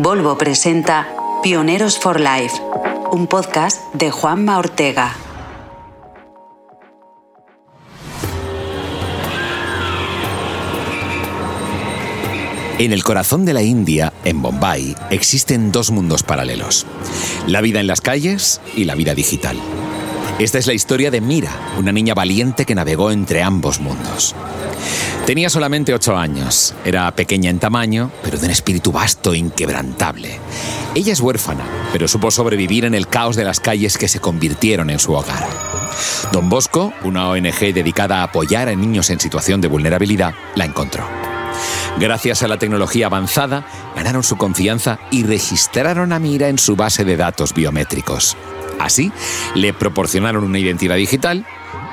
Volvo 0.00 0.38
presenta 0.38 1.08
Pioneros 1.42 1.98
for 1.98 2.20
Life, 2.20 2.54
un 3.10 3.26
podcast 3.26 3.92
de 3.94 4.12
Juanma 4.12 4.58
Ortega. 4.58 5.16
En 12.78 12.92
el 12.92 13.02
corazón 13.02 13.44
de 13.44 13.52
la 13.52 13.62
India, 13.62 14.12
en 14.24 14.40
Bombay, 14.40 14.94
existen 15.10 15.72
dos 15.72 15.90
mundos 15.90 16.22
paralelos. 16.22 16.86
La 17.48 17.60
vida 17.60 17.80
en 17.80 17.88
las 17.88 18.00
calles 18.00 18.60
y 18.76 18.84
la 18.84 18.94
vida 18.94 19.16
digital. 19.16 19.56
Esta 20.38 20.58
es 20.58 20.68
la 20.68 20.72
historia 20.72 21.10
de 21.10 21.20
Mira, 21.20 21.50
una 21.78 21.90
niña 21.90 22.14
valiente 22.14 22.64
que 22.64 22.76
navegó 22.76 23.10
entre 23.10 23.42
ambos 23.42 23.80
mundos. 23.80 24.36
Tenía 25.26 25.50
solamente 25.50 25.92
ocho 25.92 26.16
años, 26.16 26.76
era 26.84 27.10
pequeña 27.10 27.50
en 27.50 27.58
tamaño, 27.58 28.12
pero 28.22 28.38
de 28.38 28.46
un 28.46 28.52
espíritu 28.52 28.92
vasto 28.92 29.32
e 29.32 29.38
inquebrantable. 29.38 30.38
Ella 30.94 31.12
es 31.12 31.20
huérfana, 31.20 31.64
pero 31.92 32.06
supo 32.06 32.30
sobrevivir 32.30 32.84
en 32.84 32.94
el 32.94 33.08
caos 33.08 33.34
de 33.34 33.42
las 33.42 33.58
calles 33.58 33.98
que 33.98 34.06
se 34.06 34.20
convirtieron 34.20 34.90
en 34.90 35.00
su 35.00 35.12
hogar. 35.12 35.44
Don 36.30 36.48
Bosco, 36.48 36.92
una 37.02 37.28
ONG 37.28 37.74
dedicada 37.74 38.20
a 38.20 38.22
apoyar 38.22 38.68
a 38.68 38.76
niños 38.76 39.10
en 39.10 39.18
situación 39.18 39.60
de 39.60 39.66
vulnerabilidad, 39.66 40.34
la 40.54 40.66
encontró. 40.66 41.04
Gracias 41.98 42.44
a 42.44 42.48
la 42.48 42.58
tecnología 42.58 43.06
avanzada, 43.06 43.66
ganaron 43.96 44.22
su 44.22 44.36
confianza 44.36 45.00
y 45.10 45.24
registraron 45.24 46.12
a 46.12 46.20
Mira 46.20 46.48
en 46.48 46.58
su 46.58 46.76
base 46.76 47.04
de 47.04 47.16
datos 47.16 47.54
biométricos. 47.54 48.36
Así, 48.78 49.12
le 49.54 49.72
proporcionaron 49.72 50.44
una 50.44 50.58
identidad 50.58 50.96
digital 50.96 51.46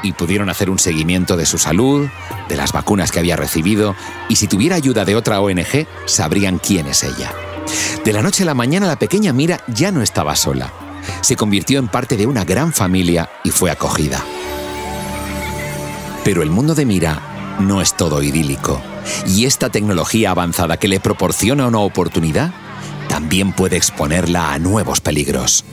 y 0.04 0.14
pudieron 0.14 0.50
hacer 0.50 0.70
un 0.70 0.80
seguimiento 0.80 1.36
de 1.38 1.46
su 1.46 1.58
salud, 1.58 2.08
de 2.48 2.56
las 2.56 2.72
vacunas 2.72 3.12
que 3.12 3.20
había 3.20 3.36
recibido 3.36 3.96
y 4.30 4.36
si 4.36 4.48
tuviera 4.48 4.76
ayuda 4.76 5.06
de 5.06 5.16
otra 5.16 5.42
ONG, 5.42 5.88
sabrían 6.06 6.60
quién 6.60 6.88
es 6.88 7.04
ella. 7.04 7.34
De 8.04 8.14
la 8.14 8.22
noche 8.22 8.44
a 8.44 8.46
la 8.46 8.54
mañana 8.54 8.88
la 8.88 9.00
pequeña 9.00 9.34
Mira 9.34 9.62
ya 9.68 9.92
no 9.92 10.02
estaba 10.02 10.36
sola. 10.36 10.72
Se 11.22 11.36
convirtió 11.36 11.80
en 11.80 11.88
parte 11.88 12.18
de 12.18 12.28
una 12.28 12.46
gran 12.46 12.74
familia 12.74 13.30
y 13.44 13.50
fue 13.50 13.72
acogida. 13.72 14.24
Pero 16.24 16.42
el 16.44 16.50
mundo 16.50 16.76
de 16.76 16.86
Mira 16.86 17.58
no 17.60 17.82
es 17.82 17.96
todo 17.96 18.22
idílico. 18.22 18.82
Y 19.28 19.46
esta 19.46 19.70
tecnología 19.70 20.32
avanzada 20.32 20.78
que 20.78 20.88
le 20.88 21.00
proporciona 21.00 21.68
una 21.68 21.80
oportunidad 21.80 22.52
también 23.08 23.54
puede 23.54 23.78
exponerla 23.78 24.54
a 24.54 24.60
nuevos 24.60 25.02
peligros. 25.02 25.64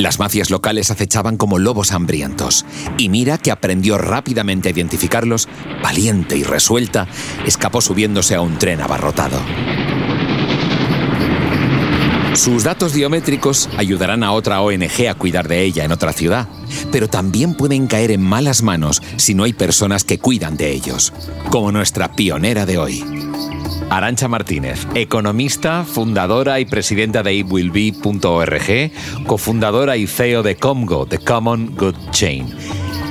Las 0.00 0.18
mafias 0.18 0.48
locales 0.48 0.90
acechaban 0.90 1.36
como 1.36 1.58
lobos 1.58 1.92
hambrientos, 1.92 2.64
y 2.96 3.10
Mira, 3.10 3.36
que 3.36 3.50
aprendió 3.50 3.98
rápidamente 3.98 4.68
a 4.68 4.72
identificarlos, 4.72 5.46
valiente 5.82 6.38
y 6.38 6.42
resuelta, 6.42 7.06
escapó 7.46 7.82
subiéndose 7.82 8.34
a 8.34 8.40
un 8.40 8.56
tren 8.56 8.80
abarrotado. 8.80 9.38
Sus 12.32 12.64
datos 12.64 12.94
biométricos 12.94 13.68
ayudarán 13.76 14.22
a 14.22 14.32
otra 14.32 14.62
ONG 14.62 15.06
a 15.10 15.14
cuidar 15.14 15.48
de 15.48 15.64
ella 15.64 15.84
en 15.84 15.92
otra 15.92 16.14
ciudad, 16.14 16.48
pero 16.90 17.06
también 17.08 17.52
pueden 17.52 17.86
caer 17.86 18.10
en 18.10 18.22
malas 18.22 18.62
manos 18.62 19.02
si 19.16 19.34
no 19.34 19.44
hay 19.44 19.52
personas 19.52 20.04
que 20.04 20.18
cuidan 20.18 20.56
de 20.56 20.72
ellos, 20.72 21.12
como 21.50 21.72
nuestra 21.72 22.12
pionera 22.12 22.64
de 22.64 22.78
hoy. 22.78 23.19
Arancha 23.90 24.28
Martínez, 24.28 24.86
economista, 24.94 25.84
fundadora 25.84 26.60
y 26.60 26.64
presidenta 26.64 27.24
de 27.24 27.34
itwillbe.org, 27.34 28.92
cofundadora 29.26 29.96
y 29.96 30.06
CEO 30.06 30.44
de 30.44 30.54
Comgo, 30.54 31.06
The 31.06 31.18
Common 31.18 31.74
Good 31.76 31.96
Chain. 32.12 32.54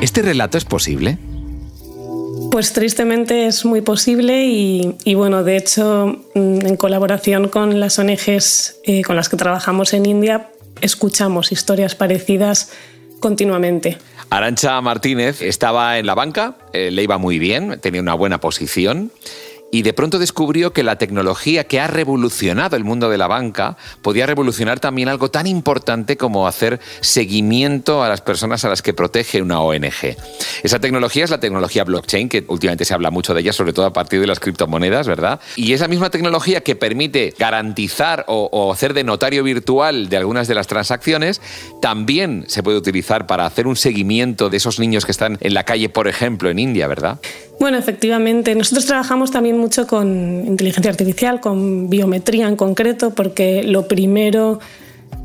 ¿Este 0.02 0.22
relato 0.22 0.58
es 0.58 0.64
posible? 0.64 1.18
Pues 2.50 2.72
tristemente 2.72 3.48
es 3.48 3.66
muy 3.66 3.82
posible 3.82 4.46
y, 4.46 5.14
bueno, 5.16 5.44
de 5.44 5.58
hecho, 5.58 6.16
mm, 6.34 6.66
en 6.66 6.78
colaboración 6.78 7.50
con 7.50 7.82
las 7.82 8.00
ONGs 8.00 8.78
eh, 8.86 9.04
con 9.04 9.18
las 9.18 9.28
que 9.28 9.36
trabajamos 9.36 9.94
en 9.94 10.06
India, 10.06 10.50
escuchamos 10.80 11.52
historias 11.52 11.94
parecidas 11.96 12.72
continuamente. 13.20 13.98
Arancha 14.30 14.80
Martínez 14.80 15.42
estaba 15.42 16.00
en 16.00 16.06
la 16.06 16.16
banca, 16.16 16.56
eh, 16.72 16.90
le 16.90 17.04
iba 17.04 17.18
muy 17.18 17.38
bien, 17.38 17.80
tenía 17.82 18.00
una 18.00 18.14
buena 18.14 18.40
posición 18.40 19.12
y 19.72 19.84
de 19.84 19.94
pronto 19.94 20.20
descubrió 20.20 20.74
que 20.74 20.84
la 20.84 20.98
tecnología 20.98 21.66
que 21.66 21.80
ha 21.80 21.88
revolucionado 21.88 22.76
el 22.76 22.84
mundo 22.84 23.10
de 23.10 23.18
la 23.18 23.28
banca 23.28 23.78
podía 24.02 24.26
revolucionar 24.26 24.80
también 24.80 25.10
algo 25.10 25.30
tan 25.30 25.48
importante 25.48 26.18
como 26.18 26.48
hacer 26.48 26.80
seguimiento 27.02 28.04
a 28.04 28.10
las 28.10 28.22
personas 28.22 28.66
a 28.66 28.70
las 28.70 28.82
que 28.82 28.94
protege 28.94 29.42
una 29.42 29.62
ONG. 29.62 30.16
Esa 30.64 30.80
tecnología 30.80 31.24
es 31.24 31.30
la 31.30 31.40
tecnología 31.40 31.84
blockchain, 31.84 32.30
que 32.30 32.46
últimamente 32.48 32.86
se 32.86 32.94
habla 32.94 33.12
mucho 33.12 33.34
de 33.34 33.42
ella, 33.42 33.54
sobre 33.54 33.74
todo 33.74 33.86
a 33.86 33.94
partir 33.94 34.20
de 34.20 34.28
las 34.28 34.40
criptomonedas, 34.40 35.08
¿verdad? 35.08 35.40
Y 35.56 35.74
es 35.74 35.82
la 35.82 35.88
misma 35.88 36.10
tecnología 36.10 36.62
que 36.62 36.76
permite 36.76 37.34
garantizar 37.38 38.26
o, 38.28 38.72
hacer 38.72 38.94
de 38.94 39.04
notario 39.04 39.44
virtual 39.44 40.10
de 40.10 40.18
algunas 40.18 40.48
de 40.48 40.56
las 40.56 40.68
transacciones, 40.68 41.42
también 41.82 42.46
se 42.48 42.64
puede 42.64 42.78
utilizar 42.78 43.28
para 43.28 43.46
hacer 43.46 43.68
un 43.68 43.76
seguimiento 43.76 44.50
de 44.50 44.58
esos 44.58 44.80
niños 44.80 45.06
que 45.06 45.12
están 45.12 45.38
en 45.42 45.54
la 45.54 45.64
calle, 45.64 45.90
por 45.90 46.08
ejemplo, 46.08 46.50
en 46.50 46.60
India, 46.60 46.88
¿verdad? 46.88 47.20
Bueno, 47.60 47.78
efectivamente. 47.78 48.56
Nosotros 48.56 48.86
trabajamos 48.86 49.32
también 49.32 49.58
mucho 49.58 49.86
con 49.86 50.46
inteligencia 50.48 50.92
artificial, 50.92 51.42
con 51.42 51.90
biometría 51.90 52.48
en 52.48 52.56
concreto, 52.56 53.12
porque 53.12 53.64
lo 53.64 53.88
primero 53.88 54.60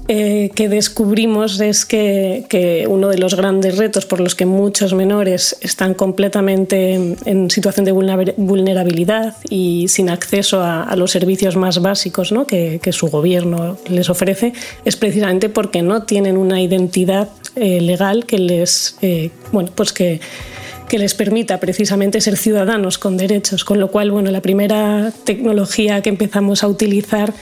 eh, 0.06 0.50
que 0.54 0.68
descubrimos 0.68 1.60
es 1.60 1.86
que, 1.86 2.86
uno 2.90 3.08
de 3.08 3.16
los 3.16 3.36
grandes 3.36 3.78
retos 3.78 4.04
por 4.04 4.20
los 4.20 4.34
que 4.34 4.44
muchos 4.44 4.92
menores 4.92 5.56
están 5.62 5.94
completamente 5.94 6.92
en, 6.92 7.50
situación 7.50 7.86
de 7.86 7.92
vulnerabilidad 7.92 9.36
y 9.48 9.88
sin 9.88 10.10
acceso 10.10 10.62
a, 10.62 10.94
los 10.96 11.10
servicios 11.10 11.56
más 11.56 11.80
básicos 11.80 12.32
¿no? 12.32 12.46
que, 12.46 12.80
su 12.92 13.08
gobierno 13.08 13.78
les 13.88 14.10
ofrece 14.10 14.52
es 14.84 14.96
precisamente 14.96 15.48
porque 15.48 15.80
no 15.80 16.02
tienen 16.02 16.36
una 16.36 16.60
identidad 16.60 17.30
eh, 17.56 17.80
legal 17.80 18.26
que 18.26 18.38
les, 18.38 18.98
eh, 19.00 19.30
bueno, 19.52 19.70
pues 19.74 19.92
que 19.92 20.20
que 20.88 20.98
les 20.98 21.14
permita 21.14 21.60
precisamente 21.60 22.20
ser 22.20 22.36
ciudadanos 22.36 22.98
con 22.98 23.16
derechos, 23.16 23.64
con 23.64 23.80
lo 23.80 23.90
cual, 23.90 24.10
bueno, 24.10 24.30
la 24.30 24.42
primera 24.42 25.12
tecnología 25.24 26.02
que 26.02 26.10
empezamos 26.10 26.62
a 26.62 26.68
utilizar 26.68 27.32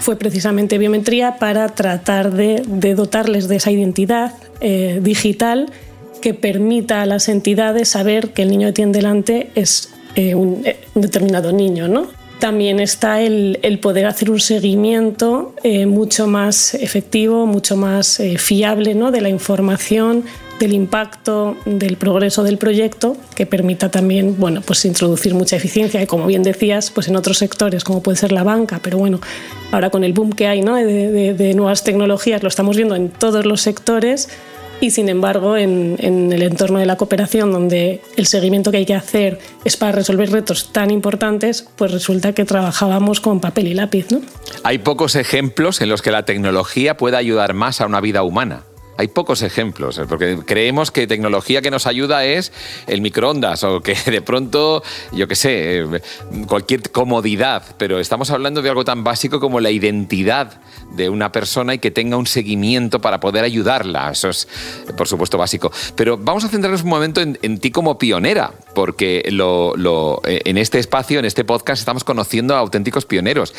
fue 0.00 0.16
precisamente 0.16 0.78
biometría 0.78 1.36
para 1.36 1.68
tratar 1.68 2.32
de, 2.32 2.62
dotarles 2.94 3.48
de 3.48 3.56
esa 3.56 3.70
identidad 3.70 4.34
eh, 4.60 4.98
digital 5.02 5.70
que 6.20 6.34
permita 6.34 7.02
a 7.02 7.06
las 7.06 7.28
entidades 7.28 7.88
saber 7.88 8.32
que 8.32 8.42
el 8.42 8.50
niño 8.50 8.68
que 8.68 8.72
tiene 8.72 8.92
delante 8.92 9.50
es 9.54 9.90
eh, 10.16 10.34
un, 10.34 10.62
eh, 10.64 10.78
un, 10.94 11.02
determinado 11.02 11.52
niño, 11.52 11.88
¿no? 11.88 12.08
También 12.40 12.80
está 12.80 13.20
el, 13.20 13.58
el 13.62 13.78
poder 13.78 14.06
hacer 14.06 14.30
un 14.30 14.40
seguimiento 14.40 15.54
mucho 15.86 16.26
más 16.26 16.72
efectivo, 16.72 17.44
mucho 17.44 17.76
más 17.76 18.18
fiable 18.38 18.94
¿no? 18.94 19.10
de 19.10 19.20
la 19.20 19.28
información 19.28 20.24
del 20.60 20.74
impacto, 20.74 21.56
del 21.64 21.96
progreso 21.96 22.44
del 22.44 22.58
proyecto, 22.58 23.16
que 23.34 23.46
permita 23.46 23.90
también 23.90 24.36
bueno, 24.38 24.60
pues 24.60 24.84
introducir 24.84 25.34
mucha 25.34 25.56
eficiencia 25.56 26.00
y 26.02 26.06
como 26.06 26.26
bien 26.26 26.42
decías, 26.42 26.90
pues 26.90 27.08
en 27.08 27.16
otros 27.16 27.38
sectores 27.38 27.82
como 27.82 28.02
puede 28.02 28.18
ser 28.18 28.30
la 28.30 28.44
banca, 28.44 28.78
pero 28.82 28.98
bueno, 28.98 29.20
ahora 29.72 29.88
con 29.88 30.04
el 30.04 30.12
boom 30.12 30.32
que 30.32 30.46
hay 30.46 30.60
¿no? 30.60 30.76
de, 30.76 31.52
nuevas 31.56 31.82
tecnologías 31.82 32.42
lo 32.42 32.48
estamos 32.48 32.76
viendo 32.76 32.94
en 32.94 33.08
todos 33.08 33.46
los 33.46 33.62
sectores 33.62 34.28
y 34.82 34.90
sin 34.90 35.08
embargo 35.08 35.56
en, 35.56 35.96
en, 35.98 36.30
el 36.32 36.42
entorno 36.42 36.78
de 36.78 36.86
la 36.86 36.96
cooperación 36.96 37.52
donde 37.52 38.02
el 38.16 38.26
seguimiento 38.26 38.70
que 38.70 38.78
hay 38.78 38.86
que 38.86 38.94
hacer 38.94 39.38
es 39.64 39.78
para 39.78 39.92
resolver 39.92 40.30
retos 40.30 40.72
tan 40.72 40.90
importantes, 40.90 41.66
pues 41.76 41.90
resulta 41.90 42.34
que 42.34 42.44
trabajábamos 42.44 43.20
con 43.20 43.40
papel 43.40 43.68
y 43.68 43.74
lápiz. 43.74 44.10
¿no? 44.10 44.20
Hay 44.62 44.78
pocos 44.78 45.16
ejemplos 45.16 45.80
en 45.80 45.88
los 45.88 46.02
que 46.02 46.10
la 46.10 46.26
tecnología 46.26 46.98
pueda 46.98 47.16
ayudar 47.16 47.54
más 47.54 47.80
a 47.80 47.86
una 47.86 48.00
vida 48.02 48.22
humana 48.22 48.64
hay 49.00 49.08
pocos 49.08 49.40
ejemplos, 49.40 49.96
¿eh? 49.96 50.04
porque 50.06 50.38
creemos 50.44 50.90
que 50.90 51.06
tecnología 51.06 51.62
que 51.62 51.70
nos 51.70 51.86
ayuda 51.86 52.26
es 52.26 52.52
el 52.86 53.00
microondas 53.00 53.64
o 53.64 53.80
que 53.80 53.94
de 53.94 54.20
pronto, 54.20 54.82
yo 55.12 55.26
qué 55.26 55.34
sé, 55.34 55.78
eh, 55.78 56.00
cualquier 56.46 56.90
comodidad, 56.90 57.62
pero 57.78 57.98
estamos 57.98 58.30
hablando 58.30 58.60
de 58.60 58.68
algo 58.68 58.84
tan 58.84 59.02
básico 59.02 59.40
como 59.40 59.58
la 59.58 59.70
identidad 59.70 60.60
de 60.90 61.08
una 61.08 61.32
persona 61.32 61.72
y 61.72 61.78
que 61.78 61.90
tenga 61.90 62.18
un 62.18 62.26
seguimiento 62.26 63.00
para 63.00 63.20
poder 63.20 63.42
ayudarla. 63.42 64.10
Eso 64.10 64.28
es, 64.28 64.46
por 64.98 65.08
supuesto, 65.08 65.38
básico. 65.38 65.72
Pero 65.94 66.18
vamos 66.18 66.44
a 66.44 66.48
centrarnos 66.48 66.82
un 66.82 66.90
momento 66.90 67.22
en, 67.22 67.58
ti 67.58 67.70
como 67.70 67.96
pionera, 67.96 68.52
porque 68.74 69.22
eh, 69.26 70.40
en 70.44 70.58
este 70.58 70.78
espacio, 70.78 71.18
en 71.18 71.24
este 71.24 71.44
podcast, 71.44 71.80
estamos 71.80 72.04
conociendo 72.04 72.54
a 72.54 72.58
auténticos 72.58 73.04
pioneros. 73.04 73.54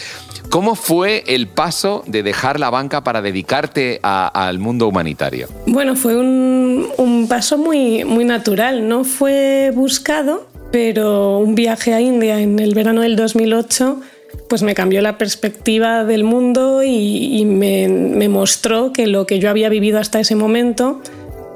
¿Cómo 0.49 0.75
fue 0.75 1.23
el 1.27 1.47
paso 1.47 2.03
de 2.07 2.23
dejar 2.23 2.59
la 2.59 2.69
banca 2.69 3.03
para 3.03 3.21
dedicarte 3.21 3.99
al 4.03 4.59
mundo 4.59 4.87
humanitario? 4.87 5.47
Bueno, 5.67 5.95
fue 5.95 6.17
un, 6.17 7.27
paso 7.29 7.57
muy, 7.57 8.03
muy 8.03 8.25
natural. 8.25 8.87
No 8.87 9.03
fue 9.03 9.71
buscado, 9.73 10.47
pero 10.71 11.37
un 11.37 11.55
viaje 11.55 11.93
a 11.93 12.01
India 12.01 12.39
en 12.39 12.59
el 12.59 12.73
verano 12.73 13.01
del 13.01 13.15
2008 13.15 14.01
pues 14.47 14.63
me 14.63 14.75
cambió 14.75 15.01
la 15.01 15.17
perspectiva 15.17 16.03
del 16.03 16.23
mundo 16.23 16.83
y, 16.83 17.43
me, 17.45 18.27
mostró 18.29 18.91
que 18.93 19.07
lo 19.07 19.25
que 19.25 19.39
yo 19.39 19.49
había 19.49 19.69
vivido 19.69 19.99
hasta 19.99 20.19
ese 20.19 20.35
momento 20.35 21.01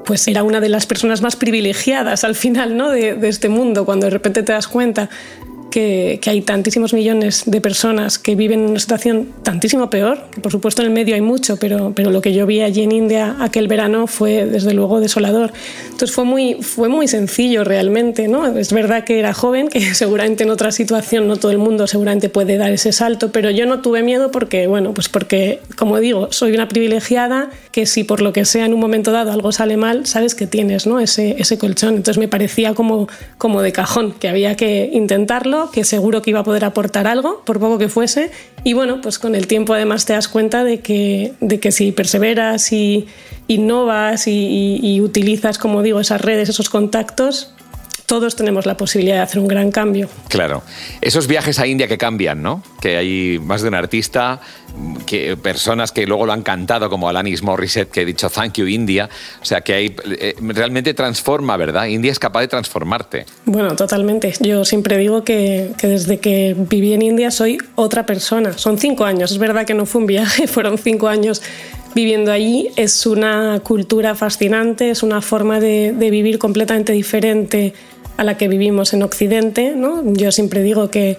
pues 0.06 0.26
era 0.28 0.44
una 0.44 0.60
de 0.60 0.68
las 0.68 0.86
personas 0.86 1.20
más 1.20 1.36
privilegiadas 1.36 2.24
al 2.24 2.36
final 2.36 2.76
¿no? 2.76 2.90
de, 2.90 3.18
este 3.28 3.48
mundo, 3.48 3.84
cuando 3.84 4.06
de 4.06 4.10
repente 4.10 4.42
te 4.42 4.52
das 4.52 4.68
cuenta 4.68 5.10
que, 5.70 6.20
hay 6.26 6.42
tantísimos 6.42 6.92
millones 6.92 7.44
de 7.46 7.60
personas 7.60 8.18
que 8.18 8.34
viven 8.34 8.60
en 8.60 8.70
una 8.70 8.80
situación 8.80 9.28
tantísimo 9.42 9.90
peor, 9.90 10.18
que 10.30 10.40
por 10.40 10.52
supuesto 10.52 10.82
en 10.82 10.88
el 10.88 10.94
medio 10.94 11.14
hay 11.14 11.20
mucho, 11.20 11.56
pero, 11.56 11.92
pero 11.94 12.10
lo 12.10 12.20
que 12.20 12.32
yo 12.32 12.46
vi 12.46 12.60
allí 12.60 12.82
en 12.82 12.92
India 12.92 13.36
aquel 13.40 13.68
verano 13.68 14.06
fue 14.06 14.46
desde 14.46 14.74
luego 14.74 15.00
desolador. 15.00 15.52
Entonces 15.84 16.12
fue 16.12 16.24
muy, 16.24 16.54
fue 16.62 16.88
muy 16.88 17.08
sencillo 17.08 17.64
realmente, 17.64 18.28
¿no? 18.28 18.46
Es 18.46 18.72
verdad 18.72 19.04
que 19.04 19.18
era 19.18 19.32
joven, 19.32 19.68
que 19.68 19.80
seguramente 19.94 20.44
en 20.44 20.50
otra 20.50 20.72
situación 20.72 21.28
no 21.28 21.36
todo 21.36 21.52
el 21.52 21.58
mundo 21.58 21.86
seguramente 21.86 22.28
puede 22.28 22.56
dar 22.56 22.72
ese 22.72 22.92
salto, 22.92 23.32
pero 23.32 23.50
yo 23.50 23.66
no 23.66 23.80
tuve 23.80 24.02
miedo 24.02 24.30
porque, 24.30 24.66
bueno, 24.66 24.94
pues 24.94 25.08
porque, 25.08 25.60
como 25.76 25.98
digo, 26.00 26.28
soy 26.32 26.52
una 26.52 26.68
privilegiada 26.68 27.50
que 27.72 27.86
si 27.86 28.04
por 28.04 28.20
lo 28.20 28.32
que 28.32 28.44
sea 28.44 28.66
en 28.66 28.74
un 28.74 28.80
momento 28.80 29.12
dado 29.12 29.32
algo 29.32 29.52
sale 29.52 29.76
mal, 29.76 30.06
sabes 30.06 30.34
que 30.34 30.46
tienes, 30.46 30.86
¿no? 30.86 31.00
Ese, 31.00 31.36
ese 31.38 31.58
colchón. 31.58 31.96
Entonces 31.96 32.18
me 32.18 32.28
parecía 32.28 32.74
como, 32.74 33.08
como 33.38 33.62
de 33.62 33.72
cajón, 33.72 34.12
que 34.18 34.28
había 34.28 34.56
que 34.56 34.90
intentarlo 34.92 35.55
que 35.72 35.84
seguro 35.84 36.22
que 36.22 36.30
iba 36.30 36.40
a 36.40 36.44
poder 36.44 36.64
aportar 36.64 37.06
algo, 37.06 37.42
por 37.44 37.58
poco 37.58 37.78
que 37.78 37.88
fuese. 37.88 38.30
Y 38.64 38.72
bueno, 38.72 39.00
pues 39.00 39.18
con 39.18 39.34
el 39.34 39.46
tiempo 39.46 39.74
además 39.74 40.04
te 40.04 40.12
das 40.12 40.28
cuenta 40.28 40.64
de 40.64 40.80
que, 40.80 41.32
de 41.40 41.60
que 41.60 41.72
si 41.72 41.92
perseveras 41.92 42.72
y 42.72 43.06
innovas 43.48 44.26
y 44.26 45.00
utilizas, 45.00 45.58
como 45.58 45.82
digo, 45.82 46.00
esas 46.00 46.20
redes, 46.20 46.48
esos 46.48 46.68
contactos, 46.68 47.52
todos 48.06 48.36
tenemos 48.36 48.66
la 48.66 48.76
posibilidad 48.76 49.16
de 49.16 49.22
hacer 49.22 49.40
un 49.40 49.48
gran 49.48 49.70
cambio. 49.70 50.08
Claro. 50.28 50.62
Esos 51.00 51.26
viajes 51.26 51.58
a 51.58 51.66
India 51.66 51.88
que 51.88 51.98
cambian, 51.98 52.40
¿no? 52.40 52.62
Que 52.80 52.96
hay 52.96 53.38
más 53.40 53.62
de 53.62 53.68
un 53.68 53.74
artista, 53.74 54.40
que, 55.06 55.36
personas 55.36 55.92
que 55.92 56.06
luego 56.06 56.26
lo 56.26 56.32
han 56.32 56.42
cantado, 56.42 56.90
como 56.90 57.08
Alanis 57.08 57.42
Morissette, 57.42 57.90
que 57.90 58.02
he 58.02 58.04
dicho 58.04 58.28
Thank 58.30 58.54
you 58.54 58.66
India. 58.66 59.08
O 59.40 59.44
sea, 59.44 59.60
que 59.60 59.74
hay, 59.74 59.96
eh, 60.04 60.34
realmente 60.40 60.94
transforma, 60.94 61.56
¿verdad? 61.56 61.86
India 61.86 62.12
es 62.12 62.18
capaz 62.18 62.40
de 62.40 62.48
transformarte. 62.48 63.26
Bueno, 63.44 63.74
totalmente. 63.76 64.34
Yo 64.40 64.64
siempre 64.64 64.98
digo 64.98 65.24
que, 65.24 65.72
que 65.78 65.88
desde 65.88 66.18
que 66.18 66.54
viví 66.56 66.92
en 66.92 67.02
India 67.02 67.30
soy 67.30 67.58
otra 67.74 68.06
persona. 68.06 68.56
Son 68.58 68.78
cinco 68.78 69.04
años. 69.04 69.30
Es 69.30 69.38
verdad 69.38 69.64
que 69.64 69.74
no 69.74 69.86
fue 69.86 70.00
un 70.00 70.06
viaje, 70.06 70.46
fueron 70.46 70.78
cinco 70.78 71.08
años 71.08 71.42
viviendo 71.94 72.32
allí. 72.32 72.70
Es 72.76 73.06
una 73.06 73.60
cultura 73.62 74.14
fascinante, 74.14 74.90
es 74.90 75.02
una 75.02 75.22
forma 75.22 75.60
de, 75.60 75.92
de, 75.92 76.10
vivir 76.10 76.38
completamente 76.38 76.92
diferente 76.92 77.74
a 78.16 78.24
la 78.24 78.36
que 78.36 78.48
vivimos 78.48 78.92
en 78.92 79.02
Occidente. 79.02 79.74
¿no? 79.76 80.02
Yo 80.12 80.32
siempre 80.32 80.62
digo 80.62 80.90
que, 80.90 81.16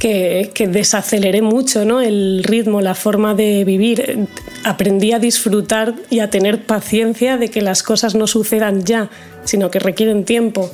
que, 0.00 0.68
desaceleré 0.68 1.42
mucho 1.42 1.84
¿no? 1.84 2.00
el 2.00 2.42
ritmo, 2.42 2.80
la 2.80 2.96
forma 2.96 3.34
de 3.34 3.64
vivir. 3.64 4.26
Aprendí 4.64 5.12
a 5.12 5.20
disfrutar 5.20 5.94
y 6.08 6.18
a 6.20 6.30
tener 6.30 6.64
paciencia 6.64 7.36
de 7.36 7.50
que 7.50 7.60
las 7.60 7.84
cosas 7.84 8.16
no 8.16 8.26
sucedan 8.26 8.82
ya, 8.82 9.10
sino 9.44 9.70
que 9.70 9.78
requieren 9.78 10.24
tiempo 10.24 10.70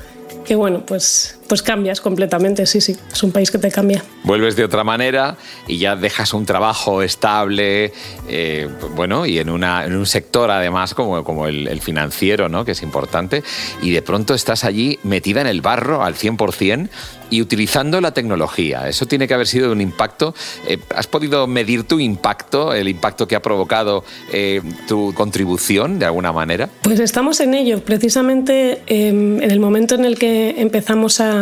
que 0.46 0.55
bueno, 0.55 0.87
pues, 0.87 1.36
pues 1.49 1.63
cambias 1.63 2.01
completamente, 2.01 2.67
sí, 2.67 2.81
sí, 2.81 2.97
es 3.11 3.23
un 3.23 3.33
país 3.33 3.51
que 3.51 3.59
te 3.59 3.71
cambia. 3.71 4.03
Vuelves 4.25 4.57
de 4.57 4.65
otra 4.65 4.85
manera 4.85 5.37
y 5.67 5.79
ya 5.79 5.97
dejas 5.97 6.35
un 6.35 6.47
trabajo 6.47 7.03
estable, 7.03 7.93
eh, 8.29 8.69
bueno, 8.95 9.27
y 9.27 9.39
en, 9.39 9.51
una, 9.51 9.85
en 9.85 9.97
un 9.97 10.07
sector 10.07 10.51
además 10.51 10.95
como, 10.95 11.23
como 11.25 11.47
el, 11.47 11.69
el, 11.69 11.81
financiero, 11.81 12.49
¿no? 12.49 12.65
que 12.65 12.73
es 12.73 12.83
importante, 12.83 13.43
y 13.83 13.93
de 13.93 14.03
pronto 14.03 14.35
estás 14.35 14.65
allí 14.65 14.99
metida 15.03 15.41
en 15.41 15.47
el 15.47 15.61
barro 15.61 16.03
al 16.03 16.15
100% 16.15 16.89
y 17.31 17.43
utilizando 17.43 18.01
la 18.01 18.13
tecnología. 18.13 18.89
Eso 18.89 19.07
tiene 19.07 19.27
que 19.27 19.35
haber 19.35 19.47
sido 19.47 19.73
un 19.73 19.81
impacto. 19.81 20.35
Eh, 20.67 20.79
¿Has 20.95 21.07
podido 21.07 21.47
medir 21.47 21.85
tu 21.85 21.99
impacto, 22.01 22.73
el 22.73 22.89
impacto 22.89 23.27
que 23.27 23.37
ha 23.37 23.43
provocado 23.43 24.05
eh, 24.33 24.61
tu 24.87 25.13
contribución 25.15 25.99
de 25.99 26.07
alguna 26.07 26.33
manera? 26.33 26.69
Pues 26.83 27.01
estamos 27.01 27.41
en 27.41 27.55
ello. 27.55 27.81
Precisamente 27.81 28.83
em, 28.87 29.43
en 29.43 29.51
el 29.51 29.61
momento 29.61 29.95
en 29.95 30.05
el 30.05 30.19
que 30.19 30.61
empezamos 30.61 31.21
a, 31.21 31.36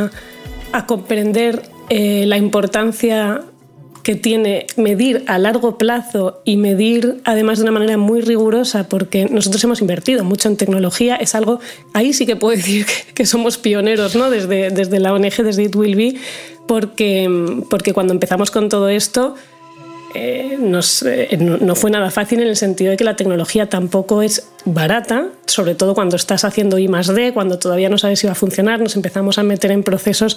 a 0.72 0.86
comprender 0.86 1.62
eh, 1.88 2.24
la 2.26 2.36
importancia 2.36 3.42
que 4.04 4.14
tiene 4.14 4.66
medir 4.76 5.24
a 5.26 5.38
largo 5.38 5.78
plazo 5.78 6.42
y 6.44 6.58
medir 6.58 7.22
además 7.24 7.58
de 7.58 7.64
una 7.64 7.72
manera 7.72 7.96
muy 7.96 8.20
rigurosa, 8.20 8.86
porque 8.88 9.24
nosotros 9.26 9.64
hemos 9.64 9.80
invertido 9.80 10.24
mucho 10.24 10.48
en 10.48 10.58
tecnología, 10.58 11.16
es 11.16 11.34
algo, 11.34 11.58
ahí 11.94 12.12
sí 12.12 12.26
que 12.26 12.36
puedo 12.36 12.54
decir 12.56 12.86
que, 13.14 13.24
somos 13.24 13.56
pioneros 13.56 14.14
¿no? 14.14 14.30
desde, 14.30 14.70
desde 14.70 15.00
la 15.00 15.12
ONG, 15.14 15.42
desde 15.42 15.64
It 15.64 15.74
Will 15.74 15.96
Be, 15.96 16.16
porque, 16.68 17.28
porque 17.70 17.94
cuando 17.94 18.12
empezamos 18.12 18.50
con 18.50 18.68
todo 18.68 18.90
esto, 18.90 19.36
eh, 20.14 20.56
eh, 21.06 21.36
no, 21.36 21.74
fue 21.74 21.90
nada 21.90 22.10
fácil 22.10 22.40
en 22.40 22.48
el 22.48 22.56
sentido 22.56 22.92
de 22.92 22.96
que 22.96 23.04
la 23.04 23.16
tecnología 23.16 23.68
tampoco 23.68 24.22
es 24.22 24.48
barata, 24.64 25.26
sobre 25.46 25.74
todo 25.74 25.94
cuando 25.94 26.16
estás 26.16 26.44
haciendo 26.44 26.78
I 26.78 26.86
+D, 26.86 27.32
cuando 27.32 27.58
todavía 27.58 27.88
no 27.88 27.98
sabes 27.98 28.20
si 28.20 28.26
va 28.26 28.32
a 28.32 28.36
funcionar, 28.36 28.80
nos 28.80 28.96
empezamos 28.96 29.38
a 29.38 29.42
meter 29.42 29.72
en 29.72 29.82
procesos 29.82 30.36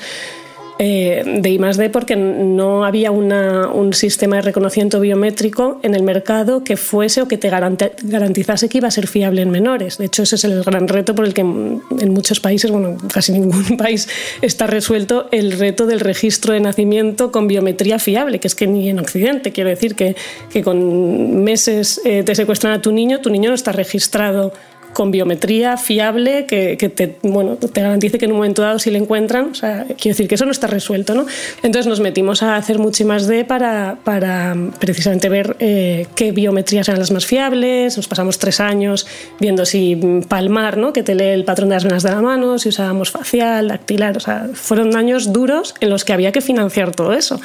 eh, 0.80 1.24
de 1.42 1.50
I+D 1.50 1.90
porque 1.90 2.16
no 2.16 2.86
había 2.86 3.12
un 3.12 3.94
sistema 3.94 4.38
de 4.38 4.44
reconocimiento 4.44 5.00
biométrico 5.00 5.80
en 5.84 5.96
el 5.96 6.04
mercado 6.04 6.64
que 6.64 6.78
fuese 6.78 7.22
o 7.22 7.28
que 7.28 7.38
te 7.38 7.50
garantizase 7.50 8.70
que 8.70 8.78
iba 8.78 8.88
a 8.88 8.92
ser 8.92 9.08
fiable 9.08 9.42
en 9.42 9.50
menores. 9.50 9.98
De 9.98 10.06
hecho, 10.06 10.24
ese 10.24 10.36
es 10.36 10.44
el 10.44 10.64
gran 10.64 10.88
reto 10.88 11.16
por 11.16 11.26
el 11.26 11.34
que 11.34 11.42
en 11.42 12.14
muchos 12.14 12.40
países, 12.40 12.72
bueno, 12.72 12.98
casi 13.12 13.32
ningún 13.32 13.78
país 13.78 14.08
está 14.42 14.68
resuelto 14.68 15.28
el 15.32 15.54
reto 15.54 15.86
del 15.86 16.00
registro 16.00 16.54
de 16.54 16.60
nacimiento 16.60 17.32
con 17.32 17.48
biometría 17.48 18.00
fiable, 18.00 18.40
que 18.40 18.48
es 18.48 18.56
que 18.56 18.68
ni 18.68 18.90
en 18.90 19.00
Occidente, 19.00 19.52
quiero 19.52 19.70
decir 19.70 19.96
que, 19.96 20.16
que 20.52 20.64
con 20.64 21.44
meses 21.44 22.02
eh, 22.06 22.24
te 22.24 22.36
secuestran 22.36 22.74
a 22.74 22.82
tu 22.82 22.92
niño, 22.92 23.20
tu 23.20 23.30
niño 23.30 23.50
no 23.50 23.56
está 23.56 23.72
registrado 23.72 24.54
con 24.94 25.12
biometría 25.12 25.78
fiable 25.78 26.46
que, 26.46 26.76
te, 26.76 27.18
bueno, 27.22 27.56
te 27.56 27.82
garantice 27.82 28.18
que 28.18 28.26
en 28.26 28.32
un 28.32 28.38
momento 28.38 28.62
dado 28.62 28.80
si 28.80 28.90
le 28.90 28.98
encuentran, 28.98 29.52
o 29.52 29.56
sea, 29.56 29.86
quiero 29.86 30.16
decir 30.16 30.28
que 30.28 30.36
eso 30.36 30.46
no 30.46 30.52
está 30.52 30.68
resuelto, 30.68 31.14
¿no? 31.14 31.26
Entonces 31.62 31.88
nos 31.88 32.00
metimos 32.00 32.42
a 32.44 32.56
hacer 32.56 32.80
mucho 32.80 33.06
más 33.06 33.28
de 33.28 33.46
para, 33.46 34.00
para 34.04 34.56
precisamente 34.80 35.30
ver 35.30 35.56
eh, 35.60 36.08
qué 36.16 36.32
biometrías 36.32 36.88
eran 36.90 37.00
las 37.00 37.12
más 37.12 37.26
fiables, 37.26 37.98
nos 37.98 38.08
pasamos 38.08 38.40
tres 38.40 38.60
años 38.60 39.08
viendo 39.40 39.66
si 39.66 40.24
palmar, 40.28 40.78
¿no? 40.78 40.94
Que 40.94 41.04
te 41.04 41.16
lee 41.16 41.26
el 41.26 41.44
patrón 41.44 41.70
de 41.70 41.76
las 41.76 41.84
venas 41.84 42.04
de 42.04 42.10
la 42.10 42.22
mano, 42.22 42.58
si 42.58 42.70
usábamos 42.70 43.12
facial, 43.12 43.68
dactilar, 43.68 44.18
o 44.18 44.20
sea, 44.20 44.50
fueron 44.54 44.96
años 44.96 45.32
duros 45.32 45.76
en 45.80 45.90
los 45.90 46.06
que 46.06 46.14
había 46.14 46.32
que 46.32 46.42
financiar 46.42 46.96
todo 46.96 47.14
eso. 47.14 47.40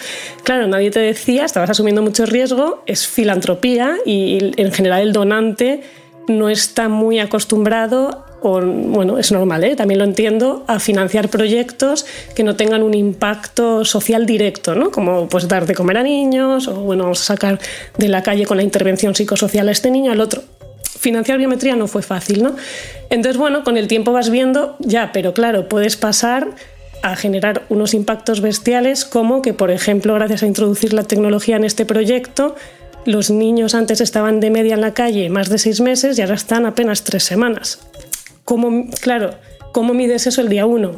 Claro, 0.45 0.67
nadie 0.69 0.91
te 0.91 1.01
decía, 1.01 1.45
estabas 1.45 1.71
asumiendo 1.71 2.03
mucho 2.03 2.27
riesgo, 2.27 2.83
es 2.87 3.07
filantropía 3.07 3.97
y 4.07 4.53
en 4.57 4.73
general 4.73 5.03
el 5.03 5.13
donante 5.13 5.83
no 6.29 6.49
está 6.49 6.89
muy 6.89 7.19
acostumbrado 7.19 8.25
o, 8.43 8.61
bueno, 8.61 9.19
es 9.19 9.31
normal, 9.31 9.63
¿eh? 9.63 9.77
también 9.77 9.99
lo 9.99 10.05
entiendo, 10.05 10.65
a 10.67 10.81
financiar 10.81 11.29
proyectos 11.29 12.05
que 12.35 12.43
no 12.43 12.57
tengan 12.57 12.83
un 12.83 12.95
impacto 12.95 13.85
social 13.85 14.27
directo, 14.27 14.75
¿no? 14.75 14.91
como 14.91 15.29
pues 15.29 15.47
dar 15.47 15.65
de 15.65 15.75
comer 15.75 15.99
a 15.99 16.03
niños 16.03 16.67
o 16.67 16.75
bueno, 16.75 17.15
sacar 17.15 17.61
de 17.99 18.09
la 18.09 18.23
calle 18.23 18.45
con 18.45 18.57
la 18.57 18.65
intervención 18.65 19.15
psicosocial 19.15 19.69
a 19.69 19.73
este 19.73 19.91
niño, 19.91 20.11
al 20.11 20.21
otro. 20.21 20.43
Financiar 20.99 21.39
biometría 21.39 21.77
no 21.77 21.89
fue 21.89 22.03
fácil, 22.03 22.45
¿no? 22.45 22.55
Entonces, 23.11 23.37
bueno, 23.37 23.65
con 23.65 23.77
el 23.77 23.89
tiempo 23.89 24.13
vas 24.13 24.31
viendo, 24.31 24.77
ya, 24.79 25.11
pero 25.13 25.35
claro, 25.35 25.69
puedes 25.69 25.97
pasar 25.97 26.51
a 27.03 27.17
generar 27.17 27.63
unos 27.69 27.93
impactos 27.95 28.41
bestiales 28.41 29.05
como 29.05 29.43
que, 29.43 29.53
por 29.53 29.71
ejemplo, 29.73 30.15
gracias 30.15 30.45
a 30.45 30.47
introducir 30.47 30.93
la 30.93 31.03
tecnología 31.03 31.57
en 31.57 31.65
este 31.65 31.85
proyecto, 31.85 32.55
los 33.05 33.31
niños 33.31 33.75
antes 33.75 34.01
estaban 34.01 34.41
de 34.41 34.51
media 34.51 34.75
en 34.75 34.81
la 34.81 34.95
calle 34.95 35.29
más 35.29 35.49
de 35.49 35.59
seis 35.59 35.81
meses 35.81 36.19
y 36.19 36.23
ahora 36.23 36.35
están 36.35 36.67
apenas 36.67 37.05
tres 37.05 37.25
semanas. 37.25 37.81
¿Cómo, 38.45 38.91
claro, 39.01 39.35
¿cómo 39.73 39.95
mides 39.95 40.27
eso 40.27 40.41
el 40.41 40.49
día 40.49 40.67
uno? 40.67 40.93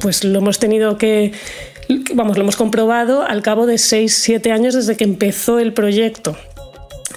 Pues 0.00 0.24
lo 0.24 0.38
hemos 0.38 0.58
tenido 0.58 0.98
que, 0.98 1.32
vamos, 2.14 2.36
lo 2.36 2.42
hemos 2.42 2.56
comprobado 2.56 3.22
al 3.22 3.42
cabo 3.42 3.66
de 3.66 3.78
seis, 3.78 4.14
siete 4.14 4.52
años 4.52 4.74
desde 4.74 4.96
que 4.96 5.04
empezó 5.04 5.58
el 5.58 5.72
proyecto. 5.72 6.36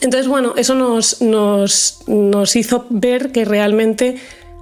Entonces, 0.02 0.28
bueno, 0.28 0.54
eso 0.58 0.76
nos, 0.76 1.22
nos, 1.22 2.00
nos 2.08 2.56
hizo 2.56 2.86
ver 2.90 3.32
que 3.32 3.46
realmente 3.46 4.18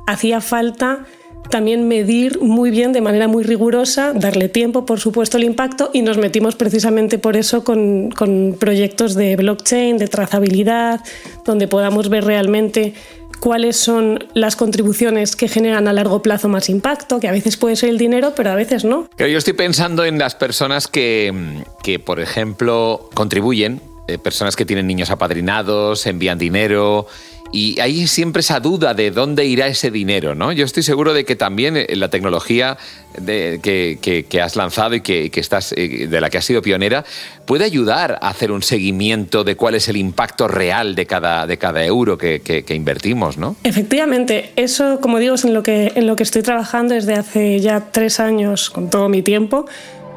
hacía 0.08 0.42
falta 0.42 1.06
también 1.50 1.88
medir 1.88 2.40
muy 2.42 2.72
bien, 2.72 2.94
de 2.94 3.02
manera 3.02 3.28
muy 3.28 3.44
rigurosa, 3.44 4.14
darle 4.14 4.50
tiempo, 4.50 4.86
por 4.86 5.00
supuesto, 5.00 5.38
el 5.38 5.44
impacto 5.44 5.90
y 5.94 6.02
nos 6.02 6.18
metimos 6.18 6.56
precisamente 6.56 7.20
por 7.20 7.38
eso 7.38 7.64
con, 7.64 8.12
con 8.12 8.56
proyectos 8.60 9.16
de 9.16 9.36
blockchain, 9.36 9.98
de 9.98 10.08
trazabilidad, 10.08 11.02
donde 11.46 11.68
podamos 11.68 12.10
ver 12.10 12.26
realmente 12.26 12.94
cuáles 13.40 13.76
son 13.76 14.24
las 14.34 14.56
contribuciones 14.56 15.36
que 15.36 15.48
generan 15.48 15.88
a 15.88 15.94
largo 15.94 16.22
plazo 16.22 16.48
más 16.48 16.70
impacto, 16.70 17.20
que 17.20 17.28
a 17.28 17.32
veces 17.32 17.58
puede 17.58 17.76
ser 17.76 17.90
el 17.90 17.98
dinero, 17.98 18.34
pero 18.36 18.52
a 18.52 18.56
veces 18.56 18.86
no. 18.86 19.10
Yo 19.18 19.38
estoy 19.38 19.54
pensando 19.54 20.06
en 20.06 20.18
las 20.18 20.34
personas 20.34 20.88
que, 20.88 21.62
que 21.84 22.00
por 22.00 22.22
ejemplo, 22.22 23.10
contribuyen, 23.14 23.82
eh, 24.08 24.18
personas 24.18 24.56
que 24.56 24.66
tienen 24.66 24.88
niños 24.88 25.12
apadrinados, 25.12 26.06
envían 26.08 26.38
dinero, 26.38 27.08
y 27.54 27.80
hay 27.80 28.08
siempre 28.08 28.40
esa 28.40 28.60
duda 28.60 28.96
de 28.96 29.12
dónde 29.12 29.46
irá 29.46 29.68
ese 29.68 29.92
dinero, 29.92 30.34
¿no? 30.34 30.52
Yo 30.52 30.66
estoy 30.66 30.82
seguro 30.82 31.14
de 31.14 31.24
que 31.24 31.36
también 31.36 31.78
eh, 31.78 31.88
la 31.96 32.10
tecnología 32.10 32.78
que, 33.24 34.42
has 34.44 34.56
lanzado 34.56 34.96
y 34.96 35.02
que, 35.02 35.30
estás, 35.36 35.72
eh, 35.78 36.08
de 36.10 36.20
la 36.20 36.32
que 36.32 36.40
has 36.40 36.46
sido 36.46 36.64
pionera 36.64 37.06
puede 37.46 37.64
ayudar 37.64 38.18
a 38.22 38.30
hacer 38.30 38.52
un 38.52 38.64
seguimiento 38.64 39.44
de 39.44 39.56
cuál 39.56 39.76
es 39.76 39.88
el 39.88 39.98
impacto 39.98 40.48
real 40.48 40.96
de 40.96 41.06
cada, 41.06 41.46
de 41.46 41.58
cada 41.58 41.86
euro 41.86 42.18
que, 42.18 42.66
invertimos, 42.70 43.38
¿no? 43.38 43.56
Efectivamente, 43.64 44.52
eso, 44.56 45.00
como 45.00 45.20
digo, 45.20 45.36
es 45.36 45.46
en 45.46 45.54
lo, 45.54 45.62
que, 45.62 45.92
en 45.94 46.08
lo 46.08 46.16
que 46.16 46.24
estoy 46.24 46.42
trabajando 46.42 46.96
desde 46.96 47.14
hace 47.14 47.60
ya 47.60 47.92
tres 47.92 48.20
años 48.20 48.72
con 48.72 48.90
todo 48.90 49.10
mi 49.10 49.22
tiempo 49.22 49.68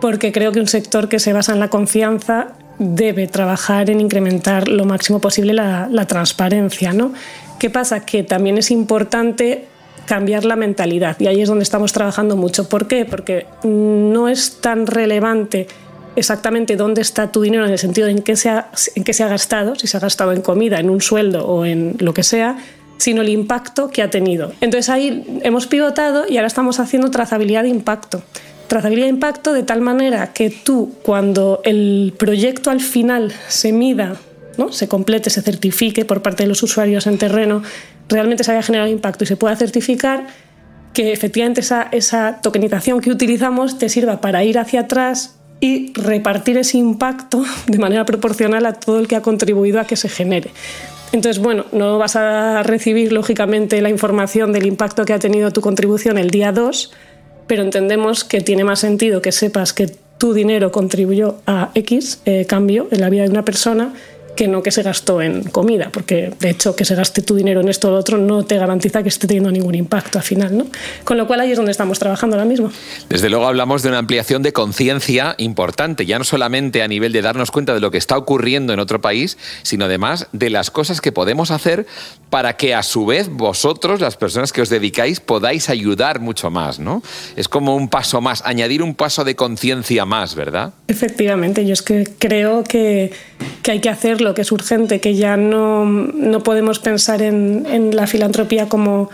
porque 0.00 0.32
creo 0.32 0.52
que 0.52 0.60
un 0.60 0.68
sector 0.68 1.08
que 1.08 1.18
se 1.18 1.32
basa 1.32 1.52
en 1.52 1.60
la 1.60 1.68
confianza 1.68 2.48
debe 2.78 3.26
trabajar 3.26 3.90
en 3.90 4.00
incrementar 4.00 4.68
lo 4.68 4.84
máximo 4.84 5.20
posible 5.20 5.54
la, 5.54 6.06
transparencia. 6.06 6.92
¿no? 6.92 7.12
¿Qué 7.58 7.70
pasa? 7.70 8.04
Que 8.04 8.22
también 8.22 8.58
es 8.58 8.70
importante 8.70 9.66
cambiar 10.06 10.44
la 10.44 10.54
mentalidad 10.54 11.18
y 11.18 11.26
ahí 11.26 11.40
es 11.42 11.48
donde 11.48 11.64
estamos 11.64 11.92
trabajando 11.92 12.36
mucho. 12.36 12.68
¿Por 12.68 12.86
qué? 12.86 13.04
Porque 13.04 13.46
no 13.64 14.28
es 14.28 14.60
tan 14.60 14.86
relevante 14.86 15.66
exactamente 16.14 16.76
dónde 16.76 17.02
está 17.02 17.30
tu 17.30 17.42
dinero 17.42 17.66
en 17.66 17.72
el 17.72 17.78
sentido 17.78 18.08
en 18.08 18.22
qué 18.22 18.36
se 18.36 18.48
ha, 18.48 18.70
en 18.94 19.04
qué 19.04 19.12
se 19.12 19.22
ha 19.22 19.28
gastado, 19.28 19.74
si 19.74 19.86
se 19.86 19.96
ha 19.96 20.00
gastado 20.00 20.32
en 20.32 20.42
comida, 20.42 20.80
en 20.80 20.90
un 20.90 21.00
sueldo 21.00 21.46
o 21.46 21.64
en 21.64 21.96
lo 21.98 22.14
que 22.14 22.22
sea, 22.22 22.56
sino 22.98 23.22
el 23.22 23.28
impacto 23.28 23.90
que 23.90 24.02
ha 24.02 24.10
tenido. 24.10 24.52
Entonces 24.60 24.88
ahí 24.88 25.40
hemos 25.42 25.66
pivotado 25.66 26.24
y 26.28 26.36
ahora 26.36 26.46
estamos 26.46 26.80
haciendo 26.80 27.10
trazabilidad 27.10 27.62
de 27.64 27.68
impacto. 27.68 28.22
Trazabilidad 28.68 29.06
de 29.06 29.10
impacto 29.10 29.52
de 29.52 29.62
tal 29.62 29.80
manera 29.80 30.32
que 30.32 30.50
tú, 30.50 30.92
cuando 31.02 31.60
el 31.64 32.14
proyecto 32.18 32.70
al 32.70 32.80
final 32.80 33.32
se 33.48 33.72
mida, 33.72 34.16
¿no? 34.58 34.72
se 34.72 34.88
complete, 34.88 35.30
se 35.30 35.42
certifique 35.42 36.04
por 36.04 36.22
parte 36.22 36.42
de 36.42 36.48
los 36.48 36.62
usuarios 36.62 37.06
en 37.06 37.18
terreno, 37.18 37.62
realmente 38.08 38.44
se 38.44 38.52
haya 38.52 38.62
generado 38.62 38.90
impacto 38.90 39.24
y 39.24 39.26
se 39.26 39.36
pueda 39.36 39.54
certificar, 39.56 40.26
que 40.92 41.12
efectivamente 41.12 41.60
esa, 41.60 41.88
esa 41.92 42.40
tokenización 42.42 43.00
que 43.00 43.10
utilizamos 43.10 43.78
te 43.78 43.88
sirva 43.88 44.20
para 44.20 44.42
ir 44.44 44.58
hacia 44.58 44.80
atrás 44.80 45.36
y 45.60 45.92
repartir 45.94 46.58
ese 46.58 46.78
impacto 46.78 47.44
de 47.66 47.78
manera 47.78 48.04
proporcional 48.04 48.66
a 48.66 48.72
todo 48.72 48.98
el 48.98 49.08
que 49.08 49.16
ha 49.16 49.22
contribuido 49.22 49.80
a 49.80 49.86
que 49.86 49.96
se 49.96 50.08
genere. 50.08 50.50
Entonces, 51.12 51.40
bueno, 51.40 51.66
no 51.72 51.98
vas 51.98 52.16
a 52.16 52.62
recibir 52.62 53.12
lógicamente 53.12 53.80
la 53.80 53.90
información 53.90 54.52
del 54.52 54.66
impacto 54.66 55.04
que 55.04 55.12
ha 55.12 55.18
tenido 55.18 55.52
tu 55.52 55.60
contribución 55.60 56.18
el 56.18 56.30
día 56.30 56.52
2, 56.52 56.92
pero 57.46 57.62
entendemos 57.62 58.24
que 58.24 58.40
tiene 58.40 58.64
más 58.64 58.80
sentido 58.80 59.22
que 59.22 59.32
sepas 59.32 59.72
que 59.72 59.90
tu 60.18 60.32
dinero 60.32 60.72
contribuyó 60.72 61.36
a 61.46 61.70
X 61.74 62.20
eh, 62.24 62.46
cambio 62.46 62.88
en 62.90 63.00
la 63.00 63.10
vida 63.10 63.22
de 63.24 63.30
una 63.30 63.44
persona 63.44 63.92
que 64.36 64.46
no 64.48 64.62
que 64.62 64.70
se 64.70 64.82
gastó 64.82 65.20
en 65.22 65.42
comida, 65.44 65.90
porque 65.92 66.32
de 66.38 66.50
hecho 66.50 66.76
que 66.76 66.84
se 66.84 66.94
gaste 66.94 67.22
tu 67.22 67.34
dinero 67.34 67.60
en 67.60 67.68
esto 67.68 67.88
o 67.88 67.90
lo 67.90 67.98
otro 67.98 68.18
no 68.18 68.44
te 68.44 68.58
garantiza 68.58 69.02
que 69.02 69.08
esté 69.08 69.26
teniendo 69.26 69.50
ningún 69.50 69.74
impacto 69.74 70.18
al 70.18 70.24
final, 70.24 70.56
¿no? 70.56 70.66
Con 71.04 71.16
lo 71.16 71.26
cual 71.26 71.40
ahí 71.40 71.50
es 71.50 71.56
donde 71.56 71.72
estamos 71.72 71.98
trabajando 71.98 72.36
ahora 72.36 72.46
mismo. 72.46 72.70
Desde 73.08 73.30
luego 73.30 73.46
hablamos 73.46 73.82
de 73.82 73.88
una 73.88 73.98
ampliación 73.98 74.42
de 74.42 74.52
conciencia 74.52 75.34
importante, 75.38 76.06
ya 76.06 76.18
no 76.18 76.24
solamente 76.24 76.82
a 76.82 76.88
nivel 76.88 77.12
de 77.12 77.22
darnos 77.22 77.50
cuenta 77.50 77.74
de 77.74 77.80
lo 77.80 77.90
que 77.90 77.98
está 77.98 78.16
ocurriendo 78.16 78.72
en 78.72 78.78
otro 78.78 79.00
país, 79.00 79.38
sino 79.62 79.86
además 79.86 80.28
de 80.32 80.50
las 80.50 80.70
cosas 80.70 81.00
que 81.00 81.12
podemos 81.12 81.50
hacer 81.50 81.86
para 82.30 82.56
que 82.56 82.74
a 82.74 82.82
su 82.82 83.06
vez 83.06 83.28
vosotros, 83.28 84.00
las 84.00 84.16
personas 84.16 84.52
que 84.52 84.60
os 84.60 84.68
dedicáis, 84.68 85.20
podáis 85.20 85.70
ayudar 85.70 86.20
mucho 86.20 86.50
más, 86.50 86.78
¿no? 86.78 87.02
Es 87.36 87.48
como 87.48 87.76
un 87.76 87.88
paso 87.88 88.20
más, 88.20 88.42
añadir 88.44 88.82
un 88.82 88.94
paso 88.94 89.24
de 89.24 89.34
conciencia 89.34 90.04
más, 90.04 90.34
¿verdad? 90.34 90.74
Efectivamente, 90.88 91.64
yo 91.64 91.72
es 91.72 91.82
que 91.82 92.06
creo 92.18 92.64
que, 92.64 93.12
que 93.62 93.70
hay 93.72 93.80
que 93.80 93.88
hacerlo 94.26 94.34
que 94.34 94.42
es 94.42 94.52
urgente, 94.52 95.00
que 95.00 95.14
ya 95.14 95.36
no, 95.36 95.84
no 95.84 96.42
podemos 96.42 96.78
pensar 96.78 97.22
en, 97.22 97.94
la 97.94 98.06
filantropía 98.06 98.68
como 98.68 99.08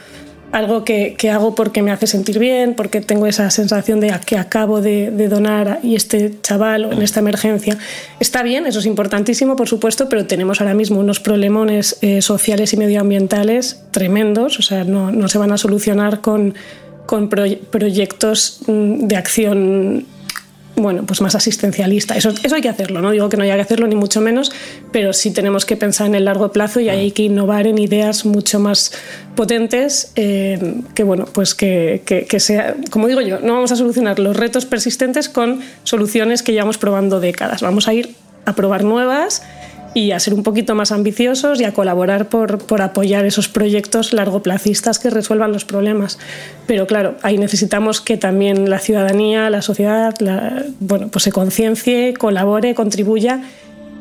algo 0.52 0.84
que, 0.84 1.16
hago 1.30 1.54
porque 1.54 1.82
me 1.82 1.90
hace 1.90 2.06
sentir 2.06 2.38
bien, 2.38 2.74
porque 2.74 3.00
tengo 3.00 3.26
esa 3.26 3.50
sensación 3.50 4.00
de 4.00 4.12
que 4.26 4.36
acabo 4.36 4.80
de, 4.80 5.10
de 5.10 5.28
donar 5.28 5.80
y 5.82 5.94
este 5.94 6.40
chaval 6.42 6.84
o 6.84 6.92
en 6.92 7.02
esta 7.02 7.20
emergencia. 7.20 7.78
Está 8.20 8.42
bien, 8.42 8.66
eso 8.66 8.78
es 8.78 8.86
importantísimo, 8.86 9.56
por 9.56 9.68
supuesto, 9.68 10.08
pero 10.08 10.26
tenemos 10.26 10.60
ahora 10.60 10.74
mismo 10.74 11.00
unos 11.00 11.20
problemones 11.20 11.98
eh, 12.02 12.20
sociales 12.20 12.72
y 12.72 12.76
medioambientales 12.76 13.82
tremendos, 13.90 14.58
o 14.58 14.62
sea, 14.62 14.84
no, 14.84 15.10
no 15.10 15.28
se 15.28 15.38
van 15.38 15.52
a 15.52 15.58
solucionar 15.58 16.20
con, 16.20 16.54
con 17.06 17.28
proyectos 17.28 18.60
mm, 18.66 19.06
de 19.06 19.16
acción 19.16 20.06
bueno, 20.76 21.04
pues 21.06 21.20
más 21.20 21.34
asistencialista. 21.34 22.16
Eso, 22.16 22.32
eso 22.42 22.54
hay 22.54 22.62
que 22.62 22.68
hacerlo, 22.68 23.00
no 23.00 23.10
digo 23.10 23.28
que 23.28 23.36
no 23.36 23.44
haya 23.44 23.56
que 23.56 23.62
hacerlo 23.62 23.86
ni 23.86 23.94
mucho 23.94 24.20
menos, 24.20 24.52
pero 24.90 25.12
sí 25.12 25.30
tenemos 25.30 25.64
que 25.64 25.76
pensar 25.76 26.06
en 26.06 26.14
el 26.14 26.24
largo 26.24 26.52
plazo 26.52 26.80
y 26.80 26.88
hay 26.88 27.10
que 27.10 27.24
innovar 27.24 27.66
en 27.66 27.78
ideas 27.78 28.24
mucho 28.24 28.58
más 28.58 28.92
potentes 29.34 30.12
eh, 30.16 30.82
que, 30.94 31.02
bueno, 31.04 31.26
pues 31.32 31.54
que, 31.54 32.02
que, 32.04 32.26
que, 32.26 32.40
sea, 32.40 32.76
como 32.90 33.08
digo 33.08 33.20
yo, 33.20 33.40
no 33.40 33.54
vamos 33.54 33.72
a 33.72 33.76
solucionar 33.76 34.18
los 34.18 34.36
retos 34.36 34.66
persistentes 34.66 35.28
con 35.28 35.60
soluciones 35.84 36.42
que 36.42 36.52
llevamos 36.52 36.78
probando 36.78 37.20
décadas. 37.20 37.62
Vamos 37.62 37.88
a 37.88 37.94
ir 37.94 38.14
a 38.44 38.54
probar 38.54 38.84
nuevas 38.84 39.42
y 39.94 40.12
a 40.12 40.20
ser 40.20 40.34
un 40.34 40.42
poquito 40.42 40.74
más 40.74 40.92
ambiciosos 40.92 41.60
y 41.60 41.64
a 41.64 41.72
colaborar 41.72 42.28
por, 42.28 42.58
por, 42.58 42.82
apoyar 42.82 43.26
esos 43.26 43.48
proyectos 43.48 44.12
largoplacistas 44.12 44.98
que 44.98 45.10
resuelvan 45.10 45.52
los 45.52 45.64
problemas. 45.64 46.18
Pero 46.66 46.86
claro, 46.86 47.16
ahí 47.22 47.38
necesitamos 47.38 48.00
que 48.00 48.16
también 48.16 48.70
la 48.70 48.78
ciudadanía, 48.78 49.50
la 49.50 49.62
sociedad, 49.62 50.14
bueno, 50.80 51.08
pues 51.08 51.24
se 51.24 51.32
conciencie, 51.32 52.14
colabore, 52.14 52.74
contribuya 52.74 53.42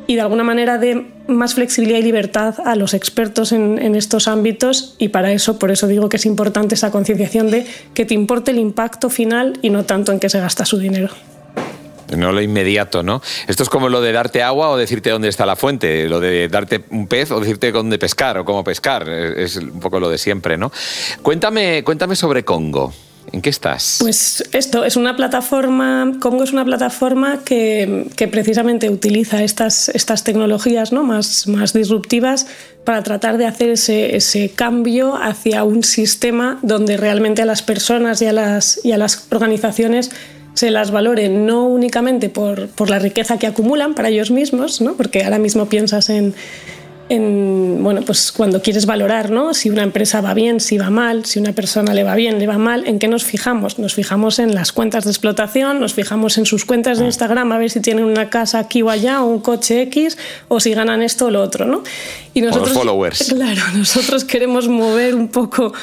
y 0.08 0.16
de 0.16 0.22
alguna 0.22 0.44
manera 0.44 0.78
dé 0.78 1.06
más 1.28 1.54
flexibilidad 1.54 2.00
y 2.00 2.04
libertad 2.04 2.56
a 2.66 2.76
los 2.76 2.94
expertos 2.94 3.52
en, 3.52 3.78
en, 3.80 3.96
estos 3.96 4.28
ámbitos 4.28 4.96
y 4.98 5.10
para 5.10 5.32
eso, 5.32 5.60
por 5.60 5.72
eso 5.72 5.88
digo 5.88 6.10
que 6.10 6.18
es 6.18 6.26
importante 6.26 6.76
esa 6.76 6.92
concienciación 6.92 7.52
de 7.52 7.66
que 7.94 8.06
te 8.06 8.14
importe 8.14 8.52
el 8.52 8.60
impacto 8.60 9.10
final 9.10 9.60
y 9.62 9.70
no 9.70 9.86
tanto 9.86 10.12
en 10.12 10.20
qué 10.20 10.28
se 10.30 10.40
gasta 10.40 10.66
su 10.66 10.80
dinero 10.80 11.10
no 12.18 12.32
lo 12.32 12.42
inmediato, 12.42 13.04
¿no? 13.04 13.22
Esto 13.48 13.64
es 13.64 13.70
como 13.70 13.90
lo 13.90 14.02
de 14.02 14.12
darte 14.12 14.44
agua 14.44 14.70
o 14.70 14.78
decirte 14.78 15.10
dónde 15.10 15.30
está 15.30 15.46
la 15.46 15.56
fuente, 15.56 16.08
lo 16.08 16.20
de 16.20 16.48
darte 16.48 16.84
un 16.90 17.08
pez 17.08 17.32
o 17.32 17.40
decirte 17.40 17.72
dónde 17.72 17.98
pescar 17.98 18.38
o 18.38 18.46
cómo 18.46 18.64
pescar, 18.64 19.08
es 19.10 19.58
un 19.58 19.80
poco 19.80 20.00
lo 20.00 20.10
de 20.10 20.18
siempre, 20.18 20.58
¿no? 20.58 20.72
Cuéntame, 21.22 21.84
cuéntame 21.84 22.16
sobre 22.16 22.44
Congo. 22.44 22.94
¿En 23.32 23.42
qué 23.42 23.50
estás? 23.50 23.98
Pues 24.00 24.44
esto 24.52 24.84
es 24.84 24.96
una 24.96 25.16
plataforma, 25.16 26.14
Congo 26.20 26.44
es 26.44 26.52
una 26.52 26.66
plataforma 26.66 27.40
que, 27.46 28.08
que 28.16 28.28
precisamente 28.28 28.90
utiliza 28.90 29.44
estas, 29.44 29.90
estas 29.90 30.24
tecnologías 30.24 30.92
¿no? 30.92 31.04
más, 31.04 31.48
más 31.48 31.72
disruptivas 31.72 32.48
para 32.84 33.04
tratar 33.04 33.38
de 33.38 33.46
hacer 33.46 33.70
ese, 33.70 34.16
ese, 34.16 34.50
cambio 34.50 35.16
hacia 35.16 35.64
un 35.64 35.84
sistema 35.84 36.58
donde 36.64 36.98
realmente 36.98 37.44
a 37.44 37.46
las 37.46 37.62
personas 37.62 38.22
y 38.22 38.26
a 38.26 38.34
las, 38.34 38.84
y 38.84 38.92
a 38.92 38.98
las 38.98 39.28
organizaciones 39.32 40.10
se 40.54 40.72
las 40.72 40.92
valore 40.92 41.30
no 41.30 41.66
únicamente 41.66 42.30
por, 42.30 42.68
por, 42.68 42.90
la 42.90 43.00
riqueza 43.00 43.38
que 43.40 43.48
acumulan 43.48 43.96
para 43.96 44.10
ellos 44.10 44.32
mismos, 44.32 44.82
¿no? 44.82 44.94
porque 44.94 45.24
ahora 45.24 45.40
mismo 45.40 45.68
piensas 45.68 46.10
en, 46.10 46.34
en, 47.12 47.84
bueno, 47.84 48.02
pues 48.04 48.32
cuando 48.32 48.62
quieres 48.62 48.86
valorar 48.86 49.32
¿no? 49.32 49.54
si 49.54 49.70
una 49.70 49.84
empresa 49.84 50.22
va 50.22 50.34
bien, 50.34 50.62
si 50.62 50.78
va 50.78 50.90
mal, 50.90 51.26
si 51.26 51.40
una 51.40 51.52
persona 51.52 51.94
le 51.94 52.04
va 52.04 52.16
bien, 52.16 52.40
le 52.40 52.48
va 52.48 52.58
mal, 52.58 52.88
¿en 52.88 53.00
qué 53.00 53.10
nos 53.10 53.26
fijamos? 53.26 53.80
Nos 53.80 53.94
fijamos 53.94 54.40
en 54.40 54.56
las 54.56 54.72
cuentas 54.72 55.04
de 55.04 55.12
explotación, 55.12 55.82
nos 55.82 55.94
fijamos 55.94 56.38
en 56.38 56.46
sus 56.46 56.64
cuentas 56.64 57.00
de 57.00 57.06
Instagram 57.06 57.52
a 57.52 57.58
ver 57.58 57.70
si 57.70 57.82
tienen 57.82 58.06
una 58.06 58.30
casa 58.30 58.60
aquí 58.60 58.82
o 58.82 58.90
allá 58.90 59.24
o 59.24 59.28
un 59.28 59.42
coche 59.42 59.82
X 59.84 60.18
o 60.48 60.62
si 60.62 60.74
ganan 60.74 61.02
esto 61.02 61.26
o 61.26 61.32
lo 61.32 61.42
otro. 61.42 61.66
¿no? 61.66 61.84
Y 62.34 62.42
nosotros, 62.42 62.70
o 62.70 62.74
los 62.74 62.78
followers. 62.78 63.34
Claro, 63.42 63.62
nosotros 63.76 64.24
queremos 64.24 64.70
mover 64.70 65.16
un 65.16 65.28
poco 65.28 65.74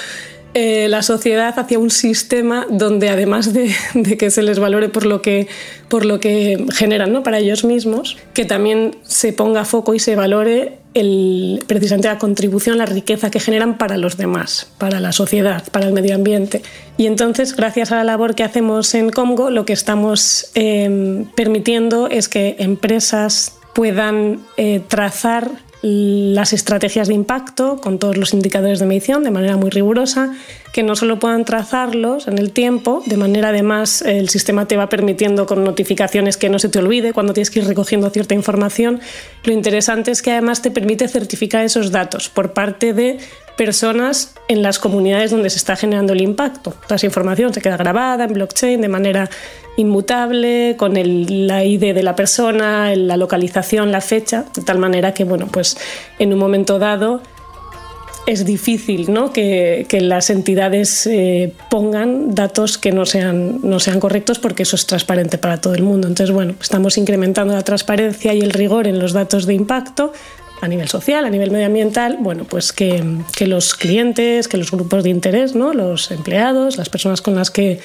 eh, 0.54 0.88
la 0.88 1.02
sociedad 1.02 1.58
hacia 1.58 1.78
un 1.78 1.90
sistema 1.90 2.66
donde 2.70 3.10
además 3.10 3.52
de, 3.52 3.70
que 4.18 4.30
se 4.30 4.42
les 4.42 4.58
valore 4.58 4.88
por 4.88 5.04
lo 5.04 5.20
que, 5.22 5.46
por 5.88 6.04
lo 6.04 6.20
que 6.20 6.64
generan 6.74 7.12
¿no? 7.12 7.22
para 7.22 7.38
ellos 7.38 7.64
mismos, 7.64 8.16
que 8.34 8.44
también 8.44 8.96
se 9.02 9.32
ponga 9.32 9.64
foco 9.64 9.94
y 9.94 9.98
se 9.98 10.16
valore 10.16 10.78
el, 10.94 11.62
precisamente 11.66 12.08
la 12.08 12.18
contribución, 12.18 12.78
la 12.78 12.86
riqueza 12.86 13.30
que 13.30 13.40
generan 13.40 13.78
para 13.78 13.98
los 13.98 14.16
demás, 14.16 14.70
para 14.78 15.00
la 15.00 15.12
sociedad, 15.12 15.62
para 15.70 15.86
el 15.86 15.92
medio 15.92 16.14
ambiente. 16.14 16.62
Y 16.96 17.06
entonces, 17.06 17.54
gracias 17.54 17.92
a 17.92 17.96
la 17.96 18.04
labor 18.04 18.34
que 18.34 18.42
hacemos 18.42 18.94
en 18.94 19.10
Congo, 19.10 19.50
lo 19.50 19.64
que 19.64 19.74
estamos 19.74 20.50
eh, 20.54 21.24
permitiendo 21.36 22.08
es 22.08 22.28
que 22.28 22.56
empresas 22.58 23.52
puedan 23.74 24.40
eh, 24.56 24.80
trazar 24.88 25.50
las 25.82 26.52
estrategias 26.52 27.08
de 27.08 27.14
impacto 27.14 27.80
con 27.80 27.98
todos 27.98 28.16
los 28.16 28.34
indicadores 28.34 28.80
de 28.80 28.86
medición 28.86 29.22
de 29.22 29.30
manera 29.30 29.56
muy 29.56 29.70
rigurosa, 29.70 30.34
que 30.72 30.82
no 30.82 30.96
solo 30.96 31.18
puedan 31.18 31.44
trazarlos 31.44 32.26
en 32.28 32.38
el 32.38 32.52
tiempo, 32.52 33.02
de 33.06 33.16
manera 33.16 33.50
además 33.50 34.02
el 34.02 34.28
sistema 34.28 34.66
te 34.66 34.76
va 34.76 34.88
permitiendo 34.88 35.46
con 35.46 35.64
notificaciones 35.64 36.36
que 36.36 36.48
no 36.48 36.58
se 36.58 36.68
te 36.68 36.78
olvide 36.78 37.12
cuando 37.12 37.32
tienes 37.32 37.50
que 37.50 37.60
ir 37.60 37.66
recogiendo 37.66 38.10
cierta 38.10 38.34
información. 38.34 39.00
Lo 39.44 39.52
interesante 39.52 40.10
es 40.10 40.20
que 40.22 40.32
además 40.32 40.62
te 40.62 40.70
permite 40.70 41.06
certificar 41.08 41.64
esos 41.64 41.90
datos 41.90 42.28
por 42.28 42.52
parte 42.52 42.92
de 42.92 43.18
personas 43.56 44.34
en 44.48 44.62
las 44.62 44.78
comunidades 44.78 45.30
donde 45.30 45.50
se 45.50 45.58
está 45.58 45.76
generando 45.76 46.12
el 46.12 46.20
impacto. 46.20 46.74
Esa 46.88 47.06
información 47.06 47.52
se 47.52 47.60
queda 47.60 47.76
grabada 47.76 48.24
en 48.24 48.32
blockchain 48.32 48.80
de 48.80 48.88
manera 48.88 49.28
inmutable, 49.78 50.74
con 50.76 50.96
el, 50.96 51.46
la 51.46 51.64
ID 51.64 51.94
de 51.94 52.02
la 52.02 52.16
persona, 52.16 52.94
la 52.96 53.16
localización, 53.16 53.92
la 53.92 54.00
fecha, 54.00 54.44
de 54.54 54.62
tal 54.62 54.78
manera 54.78 55.14
que, 55.14 55.24
bueno, 55.24 55.46
pues 55.46 55.78
en 56.18 56.32
un 56.32 56.38
momento 56.38 56.78
dado 56.78 57.22
es 58.26 58.44
difícil 58.44 59.10
¿no? 59.10 59.32
que, 59.32 59.86
que, 59.88 60.02
las 60.02 60.28
entidades 60.28 61.06
eh, 61.06 61.54
pongan 61.70 62.34
datos 62.34 62.76
que 62.76 62.92
no 62.92 63.06
sean, 63.06 63.60
no 63.62 63.80
sean 63.80 64.00
correctos 64.00 64.38
porque 64.38 64.64
eso 64.64 64.76
es 64.76 64.84
transparente 64.84 65.38
para 65.38 65.60
todo 65.60 65.74
el 65.74 65.82
mundo. 65.82 66.08
Entonces, 66.08 66.34
bueno, 66.34 66.54
estamos 66.60 66.98
incrementando 66.98 67.54
la 67.54 67.62
transparencia 67.62 68.34
y 68.34 68.40
el 68.40 68.50
rigor 68.50 68.86
en 68.86 68.98
los 68.98 69.14
datos 69.14 69.46
de 69.46 69.54
impacto 69.54 70.12
a 70.60 70.68
nivel 70.68 70.88
social, 70.88 71.24
a 71.24 71.30
nivel 71.30 71.52
medioambiental, 71.52 72.18
bueno, 72.20 72.44
pues 72.44 72.72
que, 72.72 73.02
que 73.34 73.46
los 73.46 73.74
clientes, 73.74 74.48
que 74.48 74.56
los 74.56 74.72
grupos 74.72 75.04
de 75.04 75.10
interés, 75.10 75.54
¿no? 75.54 75.72
los 75.72 76.10
empleados, 76.10 76.76
las 76.76 76.88
personas 76.88 77.22
con 77.22 77.36
las 77.36 77.50
que 77.50 77.80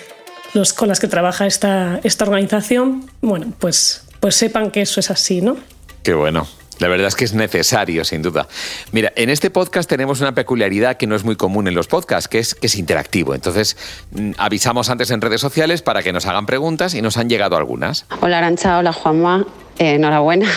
los, 0.53 0.73
con 0.73 0.87
las 0.87 0.99
que 0.99 1.07
trabaja 1.07 1.45
esta, 1.45 1.99
esta 2.03 2.25
organización, 2.25 3.09
bueno, 3.21 3.53
pues, 3.59 4.05
pues 4.19 4.35
sepan 4.35 4.71
que 4.71 4.81
eso 4.81 4.99
es 4.99 5.11
así, 5.11 5.41
¿no? 5.41 5.57
Qué 6.03 6.13
bueno. 6.13 6.47
La 6.79 6.87
verdad 6.87 7.07
es 7.07 7.15
que 7.15 7.23
es 7.23 7.33
necesario, 7.33 8.03
sin 8.03 8.23
duda. 8.23 8.47
Mira, 8.91 9.13
en 9.15 9.29
este 9.29 9.51
podcast 9.51 9.87
tenemos 9.87 10.21
una 10.21 10.33
peculiaridad 10.33 10.97
que 10.97 11.07
no 11.07 11.15
es 11.15 11.23
muy 11.23 11.35
común 11.35 11.67
en 11.67 11.75
los 11.75 11.87
podcasts, 11.87 12.27
que 12.27 12.39
es 12.39 12.55
que 12.55 12.67
es 12.67 12.75
interactivo. 12.75 13.35
Entonces, 13.35 13.77
mm, 14.11 14.31
avisamos 14.37 14.89
antes 14.89 15.11
en 15.11 15.21
redes 15.21 15.39
sociales 15.39 15.81
para 15.81 16.01
que 16.01 16.11
nos 16.11 16.25
hagan 16.25 16.45
preguntas 16.45 16.95
y 16.95 17.01
nos 17.01 17.17
han 17.17 17.29
llegado 17.29 17.57
algunas. 17.57 18.05
Hola 18.21 18.39
Arancha, 18.39 18.79
hola 18.79 18.91
Juanma, 18.91 19.45
eh, 19.77 19.93
enhorabuena 19.93 20.49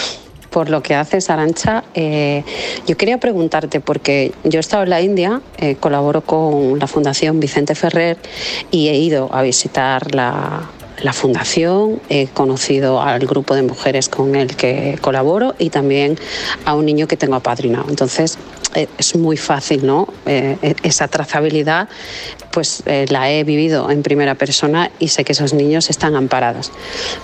por 0.57 0.71
lo 0.71 0.83
que 0.83 0.95
haces, 0.95 1.29
Arancha. 1.29 1.85
Eh, 1.93 2.43
yo 2.87 2.97
quería 2.97 3.19
preguntarte, 3.19 3.81
porque 3.81 4.33
yo 4.43 4.59
he 4.59 4.61
estado 4.61 4.85
en 4.85 4.89
la 4.89 5.03
India, 5.03 5.43
eh, 5.59 5.77
colaboro 5.79 6.23
con 6.23 6.79
la 6.79 6.87
Fundación 6.87 7.41
Vicente 7.41 7.75
Ferrer 7.75 8.17
y 8.71 8.89
he 8.89 8.97
ido 8.97 9.29
a 9.35 9.43
visitar 9.43 10.15
la, 10.15 10.71
la 11.03 11.13
fundación, 11.13 12.01
he 12.09 12.27
conocido 12.29 13.03
al 13.03 13.27
grupo 13.27 13.55
de 13.55 13.63
mujeres 13.63 14.09
con 14.09 14.35
el 14.35 14.57
que 14.57 14.99
colaboro 15.01 15.55
y 15.59 15.71
también 15.71 16.19
a 16.65 16.75
un 16.75 16.87
niño 16.87 17.07
que 17.07 17.17
tengo 17.17 17.35
apadrinado. 17.35 17.87
Entonces 17.89 18.39
eh, 18.75 18.89
es 18.99 19.15
muy 19.17 19.37
fácil, 19.37 19.87
¿no? 19.87 20.09
Eh, 20.25 20.57
e-, 20.63 20.77
esa 20.83 21.09
trazabilidad 21.09 21.89
pues 22.51 22.83
eh, 22.87 23.05
la 23.11 23.31
he 23.31 23.45
vivido 23.45 23.91
en 23.91 24.03
primera 24.03 24.35
persona 24.35 24.91
y 24.99 25.09
sé 25.09 25.25
que 25.25 25.33
esos 25.33 25.53
niños 25.53 25.91
están 25.91 26.17
amparados. 26.17 26.73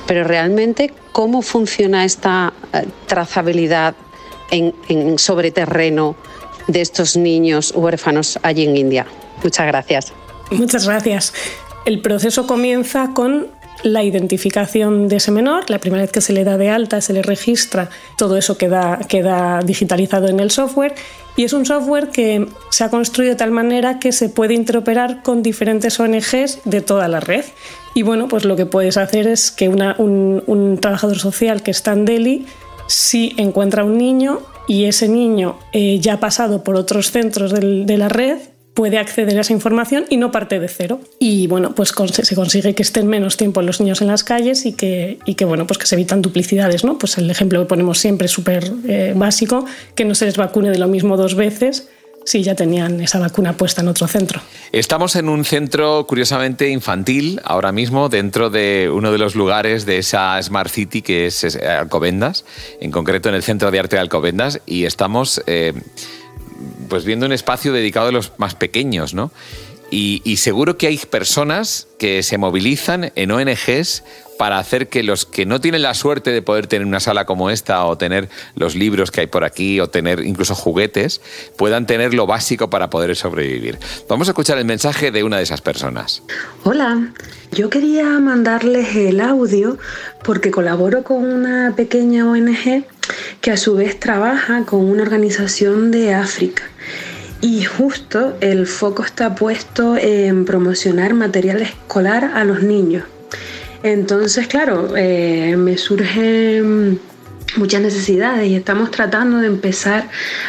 Pero 0.06 0.24
realmente, 0.24 0.92
¿cómo 1.12 1.40
funciona 1.40 2.04
esta 2.04 2.52
trazabilidad 3.06 3.94
en, 4.50 4.74
en 4.88 5.18
sobre 5.18 5.50
terreno 5.50 6.16
de 6.66 6.82
estos 6.82 7.16
niños 7.16 7.72
huérfanos 7.74 8.38
allí 8.42 8.64
en 8.64 8.76
India? 8.76 9.06
Muchas 9.42 9.66
gracias. 9.66 10.12
Muchas 10.50 10.86
gracias. 10.86 11.32
El 11.86 12.02
proceso 12.02 12.46
comienza 12.46 13.10
con 13.14 13.48
la 13.82 14.02
identificación 14.02 15.08
de 15.08 15.16
ese 15.16 15.30
menor, 15.30 15.68
la 15.68 15.78
primera 15.78 16.02
vez 16.02 16.12
que 16.12 16.20
se 16.20 16.32
le 16.32 16.44
da 16.44 16.56
de 16.56 16.70
alta, 16.70 17.00
se 17.00 17.12
le 17.12 17.22
registra, 17.22 17.90
todo 18.16 18.36
eso 18.36 18.56
queda, 18.56 19.00
queda 19.08 19.60
digitalizado 19.60 20.28
en 20.28 20.40
el 20.40 20.50
software 20.50 20.94
y 21.36 21.44
es 21.44 21.52
un 21.52 21.64
software 21.64 22.08
que 22.08 22.46
se 22.70 22.84
ha 22.84 22.90
construido 22.90 23.32
de 23.32 23.38
tal 23.38 23.50
manera 23.50 23.98
que 23.98 24.12
se 24.12 24.28
puede 24.28 24.54
interoperar 24.54 25.22
con 25.22 25.42
diferentes 25.42 25.98
ONGs 25.98 26.60
de 26.64 26.80
toda 26.80 27.08
la 27.08 27.20
red. 27.20 27.44
Y 27.94 28.02
bueno, 28.02 28.28
pues 28.28 28.44
lo 28.44 28.56
que 28.56 28.66
puedes 28.66 28.96
hacer 28.96 29.26
es 29.26 29.50
que 29.50 29.68
un, 29.68 30.78
trabajador 30.80 31.18
social 31.18 31.62
que 31.62 31.70
está 31.70 31.92
en 31.92 32.04
Delhi, 32.04 32.46
si 32.86 33.34
encuentra 33.38 33.84
un 33.84 33.96
niño 33.96 34.40
y 34.68 34.84
ese 34.84 35.08
niño 35.08 35.58
eh, 35.72 35.98
ya 36.00 36.14
ha 36.14 36.20
pasado 36.20 36.62
por 36.62 36.76
otros 36.76 37.10
centros 37.10 37.52
de 37.52 37.96
la 37.98 38.08
red, 38.08 38.38
puede 38.74 38.98
acceder 38.98 39.36
a 39.38 39.42
esa 39.42 39.52
información 39.52 40.04
y 40.08 40.16
no 40.16 40.30
parte 40.30 40.58
de 40.58 40.68
cero. 40.68 41.00
Y 41.18 41.46
bueno, 41.46 41.74
pues 41.74 41.92
se 42.22 42.34
consigue 42.34 42.74
que 42.74 42.82
estén 42.82 43.06
menos 43.06 43.36
tiempo 43.36 43.62
los 43.62 43.80
niños 43.80 44.00
en 44.00 44.08
las 44.08 44.24
calles 44.24 44.66
y 44.66 44.72
que, 44.72 45.18
y 45.24 45.34
que 45.34 45.44
bueno, 45.44 45.66
pues 45.66 45.78
que 45.78 45.86
se 45.86 45.94
evitan 45.94 46.22
duplicidades, 46.22 46.84
¿no? 46.84 46.98
Pues 46.98 47.18
el 47.18 47.30
ejemplo 47.30 47.60
que 47.60 47.66
ponemos 47.66 47.98
siempre 47.98 48.28
súper 48.28 48.72
eh, 48.88 49.12
básico, 49.14 49.66
que 49.94 50.04
no 50.04 50.14
se 50.14 50.26
les 50.26 50.36
vacune 50.36 50.70
de 50.70 50.78
lo 50.78 50.88
mismo 50.88 51.16
dos 51.16 51.34
veces 51.34 51.88
si 52.24 52.42
ya 52.42 52.54
tenían 52.54 53.00
esa 53.00 53.18
vacuna 53.18 53.56
puesta 53.56 53.80
en 53.80 53.88
otro 53.88 54.06
centro. 54.06 54.40
Estamos 54.70 55.16
en 55.16 55.28
un 55.28 55.44
centro 55.44 56.06
curiosamente 56.06 56.68
infantil 56.68 57.40
ahora 57.44 57.72
mismo, 57.72 58.08
dentro 58.08 58.48
de 58.48 58.88
uno 58.92 59.12
de 59.12 59.18
los 59.18 59.34
lugares 59.34 59.86
de 59.86 59.98
esa 59.98 60.40
Smart 60.40 60.70
City 60.70 61.02
que 61.02 61.26
es 61.26 61.56
Alcobendas, 61.56 62.44
en 62.80 62.90
concreto 62.90 63.28
en 63.28 63.34
el 63.34 63.42
Centro 63.42 63.70
de 63.70 63.80
Arte 63.80 63.96
de 63.96 64.00
Alcobendas, 64.02 64.60
y 64.66 64.84
estamos... 64.84 65.42
Eh, 65.46 65.72
pues 66.92 67.06
viendo 67.06 67.24
un 67.24 67.32
espacio 67.32 67.72
dedicado 67.72 68.08
a 68.08 68.12
los 68.12 68.32
más 68.36 68.54
pequeños, 68.54 69.14
¿no? 69.14 69.32
Y, 69.90 70.36
seguro 70.36 70.76
que 70.76 70.88
hay 70.88 70.98
personas 70.98 71.88
que 71.98 72.22
se 72.22 72.36
movilizan 72.36 73.12
en 73.14 73.30
ONGs 73.30 74.04
para 74.38 74.58
hacer 74.58 74.88
que 74.88 75.02
los 75.02 75.24
que 75.24 75.46
no 75.46 75.58
tienen 75.58 75.80
la 75.80 75.94
suerte 75.94 76.32
de 76.32 76.42
poder 76.42 76.66
tener 76.66 76.86
una 76.86 77.00
sala 77.00 77.24
como 77.24 77.48
esta 77.48 77.86
o 77.86 77.96
tener 77.96 78.28
los 78.56 78.74
libros 78.74 79.10
que 79.10 79.22
hay 79.22 79.26
por 79.26 79.42
aquí 79.42 79.80
o 79.80 79.88
tener 79.88 80.20
incluso 80.20 80.54
juguetes, 80.54 81.22
puedan 81.56 81.86
tener 81.86 82.12
lo 82.12 82.26
básico 82.26 82.68
para 82.68 82.90
poder 82.90 83.16
sobrevivir. 83.16 83.78
Vamos 84.06 84.28
a 84.28 84.32
escuchar 84.32 84.58
el 84.58 84.66
mensaje 84.66 85.12
de 85.12 85.24
una 85.24 85.38
de 85.38 85.44
esas 85.44 85.62
personas. 85.62 86.22
Hola, 86.64 87.12
yo 87.52 87.70
quería 87.70 88.04
mandarles 88.18 88.94
el 88.96 89.18
audio 89.18 89.78
porque 90.22 90.50
colaboro 90.50 91.04
con 91.04 91.24
una 91.24 91.74
pequeña 91.74 92.28
ONG 92.28 92.84
que 93.40 93.50
a 93.50 93.56
su 93.56 93.76
vez 93.76 93.98
trabaja 93.98 94.64
con 94.66 94.80
una 94.84 95.02
organización 95.02 95.90
de 95.90 96.14
África. 96.14 96.71
Y 97.42 97.64
justo 97.64 98.36
el 98.40 98.68
foco 98.68 99.02
está 99.02 99.34
puesto 99.34 99.96
en 99.96 100.44
promocionar 100.44 101.12
material 101.12 101.60
escolar 101.60 102.24
a 102.34 102.44
los 102.44 102.62
niños. 102.62 103.04
Entonces, 103.82 104.46
claro, 104.46 104.96
eh, 104.96 105.56
me 105.56 105.76
surge 105.76 106.62
muchas 107.56 107.80
necesidades 107.82 108.48
y 108.48 108.54
estamos 108.54 108.90
tratando 108.90 109.38
de 109.38 109.46
empezar 109.46 110.08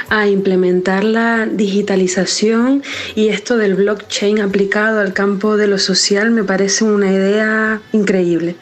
a 0.09 0.27
implementar 0.27 1.03
la 1.03 1.45
digitalización 1.45 2.83
y 3.15 3.29
esto 3.29 3.57
del 3.57 3.75
blockchain 3.75 4.39
aplicado 4.39 4.99
al 4.99 5.13
campo 5.13 5.57
de 5.57 5.67
lo 5.67 5.77
social 5.77 6.31
me 6.31 6.43
parece 6.43 6.83
una 6.83 7.11
idea 7.11 7.81
increíble. 7.91 8.55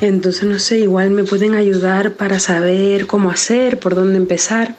Entonces, 0.00 0.44
no 0.44 0.58
sé, 0.58 0.78
igual 0.80 1.10
me 1.10 1.24
pueden 1.24 1.54
ayudar 1.54 2.12
para 2.12 2.38
saber 2.38 3.06
cómo 3.06 3.30
hacer, 3.30 3.78
por 3.78 3.94
dónde 3.94 4.16
empezar. 4.16 4.74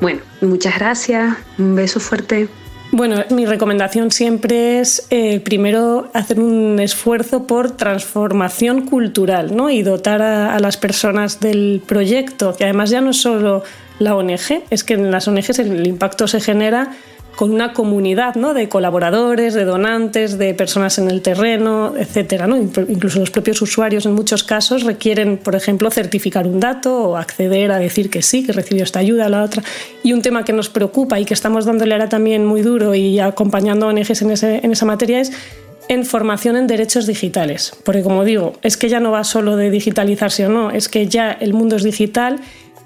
Bueno, 0.00 0.20
muchas 0.40 0.74
gracias, 0.76 1.36
un 1.58 1.74
beso 1.74 2.00
fuerte. 2.00 2.48
Bueno, 2.96 3.22
mi 3.28 3.44
recomendación 3.44 4.10
siempre 4.10 4.80
es 4.80 5.06
eh, 5.10 5.40
primero 5.40 6.08
hacer 6.14 6.40
un 6.40 6.80
esfuerzo 6.80 7.46
por 7.46 7.72
transformación 7.72 8.86
cultural 8.86 9.54
¿no? 9.54 9.68
y 9.68 9.82
dotar 9.82 10.22
a, 10.22 10.58
las 10.60 10.78
personas 10.78 11.38
del 11.38 11.82
proyecto, 11.86 12.56
que 12.56 12.64
además 12.64 12.88
ya 12.88 13.02
no 13.02 13.10
es 13.10 13.20
solo 13.20 13.64
la 13.98 14.16
ONG, 14.16 14.62
es 14.70 14.82
que 14.82 14.94
en 14.94 15.10
las 15.10 15.28
ONGs 15.28 15.58
el 15.58 15.86
impacto 15.86 16.26
se 16.26 16.40
genera 16.40 16.92
con 17.36 17.52
una 17.52 17.74
comunidad 17.74 18.34
¿no? 18.34 18.54
de 18.54 18.68
colaboradores, 18.68 19.54
de 19.54 19.64
donantes, 19.64 20.38
de 20.38 20.54
personas 20.54 20.98
en 20.98 21.10
el 21.10 21.22
terreno, 21.22 21.94
etcétera. 21.96 22.46
¿no? 22.46 22.56
Incluso 22.56 23.20
los 23.20 23.30
propios 23.30 23.60
usuarios 23.62 24.06
en 24.06 24.14
muchos 24.14 24.42
casos 24.42 24.82
requieren, 24.82 25.36
por 25.36 25.54
ejemplo, 25.54 25.90
certificar 25.90 26.46
un 26.46 26.60
dato 26.60 27.10
o 27.10 27.16
acceder 27.16 27.70
a 27.70 27.78
decir 27.78 28.10
que 28.10 28.22
sí, 28.22 28.44
que 28.44 28.52
recibió 28.52 28.82
esta 28.82 29.00
ayuda, 29.00 29.28
la 29.28 29.42
otra. 29.42 29.62
Y 30.02 30.14
un 30.14 30.22
tema 30.22 30.44
que 30.44 30.54
nos 30.54 30.70
preocupa 30.70 31.20
y 31.20 31.26
que 31.26 31.34
estamos 31.34 31.66
dándole 31.66 31.94
ahora 31.94 32.08
también 32.08 32.46
muy 32.46 32.62
duro 32.62 32.94
y 32.94 33.20
acompañando 33.20 33.86
a 33.86 33.90
ONGs 33.90 34.22
en, 34.22 34.30
en 34.64 34.72
esa 34.72 34.86
materia 34.86 35.20
es 35.20 35.32
en 35.88 36.04
formación 36.04 36.56
en 36.56 36.66
derechos 36.66 37.06
digitales. 37.06 37.72
Porque 37.84 38.02
como 38.02 38.24
digo, 38.24 38.54
es 38.62 38.76
que 38.76 38.88
ya 38.88 38.98
no 38.98 39.10
va 39.10 39.24
solo 39.24 39.56
de 39.56 39.70
digitalizarse 39.70 40.46
o 40.46 40.48
no, 40.48 40.70
es 40.70 40.88
que 40.88 41.06
ya 41.06 41.32
el 41.32 41.52
mundo 41.52 41.76
es 41.76 41.82
digital 41.82 42.40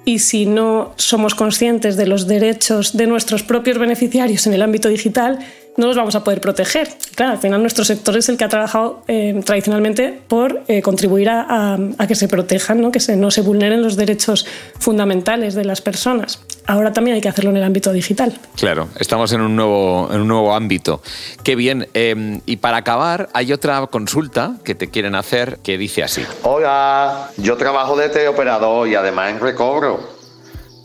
y 0.05 0.21
si 0.21 0.47
no 0.47 0.93
somos 0.97 1.35
conscientes 1.35 1.97
de 1.97 2.07
los 2.07 2.27
derechos 2.27 2.97
de 2.97 3.07
nuestros 3.07 3.43
propios 3.43 3.79
beneficiarios 3.79 4.47
en 4.47 4.55
el 4.55 4.63
ámbito 4.63 4.89
digital, 4.89 5.41
no 5.81 5.87
los 5.87 5.97
vamos 5.97 6.15
a 6.15 6.23
poder 6.23 6.41
proteger. 6.41 6.89
Claro, 7.15 7.33
al 7.33 7.39
final 7.39 7.61
nuestro 7.61 7.85
sector 7.85 8.17
es 8.17 8.29
el 8.29 8.37
que 8.37 8.45
ha 8.45 8.49
trabajado 8.49 9.03
eh, 9.09 9.41
tradicionalmente 9.45 10.21
por 10.29 10.63
eh, 10.69 10.83
contribuir 10.83 11.31
a, 11.31 11.79
que 12.07 12.15
se 12.15 12.29
protejan, 12.29 12.81
¿no? 12.81 12.93
que 12.93 13.01
se, 13.01 13.17
no 13.17 13.31
se 13.31 13.41
vulneren 13.41 13.83
los 13.83 13.97
derechos 13.97 14.47
fundamentales 14.79 15.55
de 15.55 15.65
las 15.65 15.81
personas. 15.81 16.41
Ahora 16.67 16.93
también 16.93 17.15
hay 17.15 17.21
que 17.21 17.29
hacerlo 17.29 17.51
en 17.51 17.57
el 17.57 17.65
ámbito 17.65 17.93
digital. 17.93 18.39
Claro, 18.57 18.89
estamos 18.99 19.33
en 19.33 19.41
un 19.41 19.57
nuevo, 19.57 20.09
en 20.13 20.21
un 20.21 20.29
nuevo 20.29 20.55
ámbito. 20.55 21.03
Qué 21.43 21.57
bien. 21.57 21.89
Em, 21.95 22.43
y 22.45 22.59
para 22.59 22.77
acabar, 22.77 23.31
hay 23.33 23.53
otra 23.53 23.87
consulta 23.87 24.57
que 24.63 24.75
te 24.75 24.91
quieren 24.91 25.15
hacer 25.15 25.59
que 25.65 25.79
dice 25.79 26.03
así. 26.05 26.23
Hola, 26.43 27.31
yo 27.39 27.57
trabajo 27.57 27.97
de 27.97 28.11
teleoperador 28.11 28.87
y 28.87 28.95
además 28.95 29.31
en 29.31 29.41
recobro. 29.41 30.21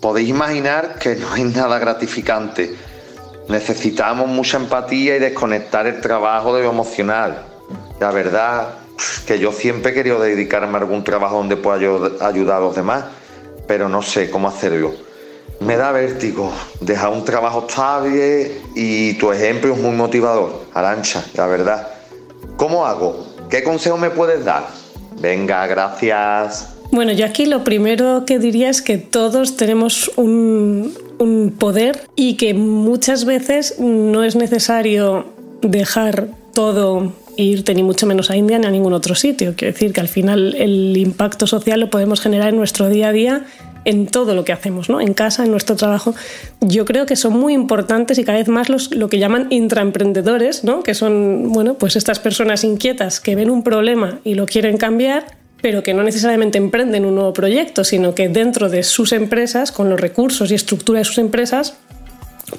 Podéis 0.02 0.30
imaginar 0.30 0.98
que 1.00 1.16
no 1.16 1.36
es 1.36 1.56
nada 1.56 1.80
gratificante 1.80 2.76
Necesitamos 3.48 4.28
mucha 4.28 4.58
empatía 4.58 5.18
y 5.18 5.20
desconectar 5.20 5.86
el 5.88 6.02
trabajo 6.02 6.56
de 6.56 6.64
lo 6.64 6.70
emocional. 6.70 7.46
La 8.00 8.12
verdad 8.12 8.76
que 9.26 9.40
yo 9.40 9.52
siempre 9.52 9.92
he 9.92 9.94
querido 9.94 10.20
dedicarme 10.20 10.78
a 10.78 10.82
algún 10.82 11.04
trabajo 11.04 11.38
donde 11.38 11.58
pueda 11.58 11.78
ayudar 12.22 12.58
a 12.58 12.60
los 12.62 12.76
demás, 12.76 13.06
pero 13.68 13.90
no 13.90 14.02
sé 14.02 14.30
cómo 14.30 14.48
hacerlo. 14.48 14.94
Me 15.60 15.78
da 15.78 15.92
vértigo 15.92 16.52
dejar 16.82 17.10
un 17.10 17.24
trabajo 17.24 17.66
estable 17.68 18.62
y 18.76 19.14
tu 19.14 19.32
ejemplo 19.32 19.74
es 19.74 19.80
muy 19.80 19.96
motivador, 19.96 20.66
Arancha, 20.74 21.24
la 21.36 21.48
verdad. 21.48 21.88
¿Cómo 22.58 22.86
hago? 22.86 23.26
¿Qué 23.50 23.64
consejo 23.64 23.98
me 23.98 24.10
puedes 24.10 24.44
dar? 24.44 24.68
Venga, 25.20 25.66
gracias. 25.68 26.76
Bueno, 26.92 27.14
yo 27.14 27.26
aquí 27.26 27.46
lo 27.46 27.64
primero 27.64 28.24
que 28.26 28.40
diría 28.40 28.70
es 28.70 28.82
que 28.82 28.98
todos 28.98 29.58
tenemos 29.58 30.12
un, 30.16 30.94
poder 31.58 32.02
y 32.16 32.36
que 32.36 32.54
muchas 32.54 33.26
veces 33.26 33.80
no 33.80 34.24
es 34.24 34.36
necesario 34.36 35.26
dejar 35.62 36.28
todo 36.54 37.14
e 37.38 37.44
irte 37.44 37.74
ni 37.74 37.84
mucho 37.84 38.06
menos 38.06 38.32
a 38.32 38.38
India 38.38 38.58
ni 38.60 38.66
a 38.66 38.72
ningún 38.72 38.94
otro 38.94 39.16
sitio. 39.16 39.54
Quiero 39.56 39.74
decir 39.74 39.92
que 39.94 40.02
al 40.02 40.08
final 40.08 40.56
el 40.56 40.96
impacto 40.98 41.48
social 41.48 41.80
lo 41.80 41.90
podemos 41.90 42.22
generar 42.22 42.50
en 42.50 42.58
nuestro 42.58 42.90
día 42.90 43.10
a 43.10 43.12
día 43.12 43.46
en 43.86 44.08
todo 44.08 44.34
lo 44.34 44.44
que 44.44 44.52
hacemos, 44.52 44.90
¿no? 44.90 45.00
en 45.00 45.14
casa, 45.14 45.46
en 45.46 45.52
nuestro 45.52 45.76
trabajo, 45.76 46.16
yo 46.60 46.86
creo 46.86 47.06
que 47.06 47.16
son 47.16 47.34
muy 47.34 47.54
importantes 47.54 48.18
y 48.18 48.24
cada 48.24 48.40
vez 48.40 48.48
más 48.48 48.68
los, 48.68 48.94
lo 48.94 49.10
que 49.10 49.20
llaman 49.20 49.48
intraemprendedores, 49.52 50.64
¿no? 50.64 50.82
que 50.82 50.96
son 50.96 51.52
bueno, 51.54 51.76
pues 51.76 51.96
estas 51.96 52.20
personas 52.20 52.64
inquietas 52.64 53.20
que 53.20 53.36
ven 53.36 53.52
un 53.52 53.64
problema 53.64 54.20
y 54.24 54.34
lo 54.34 54.48
quieren 54.48 54.78
cambiar, 54.78 55.26
pero 55.66 55.82
que 55.82 55.96
no 55.96 56.04
necesariamente 56.04 56.60
emprenden 56.60 57.06
un 57.06 57.16
nuevo 57.16 57.34
proyecto, 57.34 57.84
sino 57.84 58.14
que 58.14 58.30
dentro 58.30 58.70
de 58.70 58.84
sus 58.84 59.12
empresas, 59.14 59.72
con 59.72 59.90
los 59.90 60.00
recursos 60.00 60.52
y 60.52 60.54
estructura 60.54 61.00
de 61.00 61.06
sus 61.06 61.18
empresas, 61.18 61.74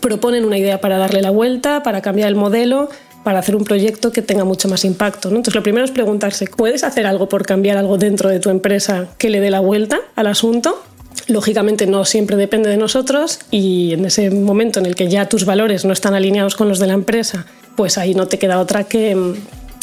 proponen 0.00 0.44
una 0.44 0.58
idea 0.58 0.80
para 0.80 0.98
darle 0.98 1.22
la 1.22 1.30
vuelta, 1.30 1.84
para 1.84 2.02
cambiar 2.02 2.26
el 2.26 2.34
modelo, 2.34 2.88
para 3.22 3.38
hacer 3.38 3.54
un 3.54 3.62
proyecto 3.62 4.10
que 4.10 4.22
tenga 4.22 4.42
mucho 4.42 4.68
más 4.68 4.84
impacto. 4.84 5.30
¿no? 5.30 5.36
Entonces, 5.36 5.54
lo 5.54 5.62
primero 5.62 5.84
es 5.84 5.92
preguntarse, 5.92 6.46
¿puedes 6.48 6.82
hacer 6.82 7.06
algo 7.06 7.28
por 7.28 7.46
cambiar 7.46 7.76
algo 7.76 7.96
dentro 7.96 8.28
de 8.28 8.40
tu 8.40 8.50
empresa 8.50 9.06
que 9.18 9.30
le 9.30 9.38
dé 9.38 9.50
la 9.50 9.60
vuelta 9.60 10.00
al 10.16 10.26
asunto? 10.26 10.82
Lógicamente 11.28 11.86
no 11.86 12.04
siempre 12.04 12.36
depende 12.36 12.70
de 12.70 12.76
nosotros 12.76 13.38
y 13.52 13.92
en 13.92 14.04
ese 14.06 14.30
momento 14.30 14.80
en 14.80 14.86
el 14.86 14.96
que 14.96 15.06
ya 15.06 15.28
tus 15.28 15.44
valores 15.44 15.84
no 15.84 15.92
están 15.92 16.14
alineados 16.14 16.56
con 16.56 16.68
los 16.68 16.80
de 16.80 16.88
la 16.88 16.94
empresa, 16.94 17.46
pues 17.76 17.98
ahí 17.98 18.16
no 18.16 18.26
te 18.26 18.40
queda 18.40 18.58
otra 18.58 18.82
que, 18.82 19.36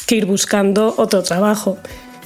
ir 0.10 0.26
buscando 0.26 0.94
otro 0.98 1.24
trabajo. 1.24 1.78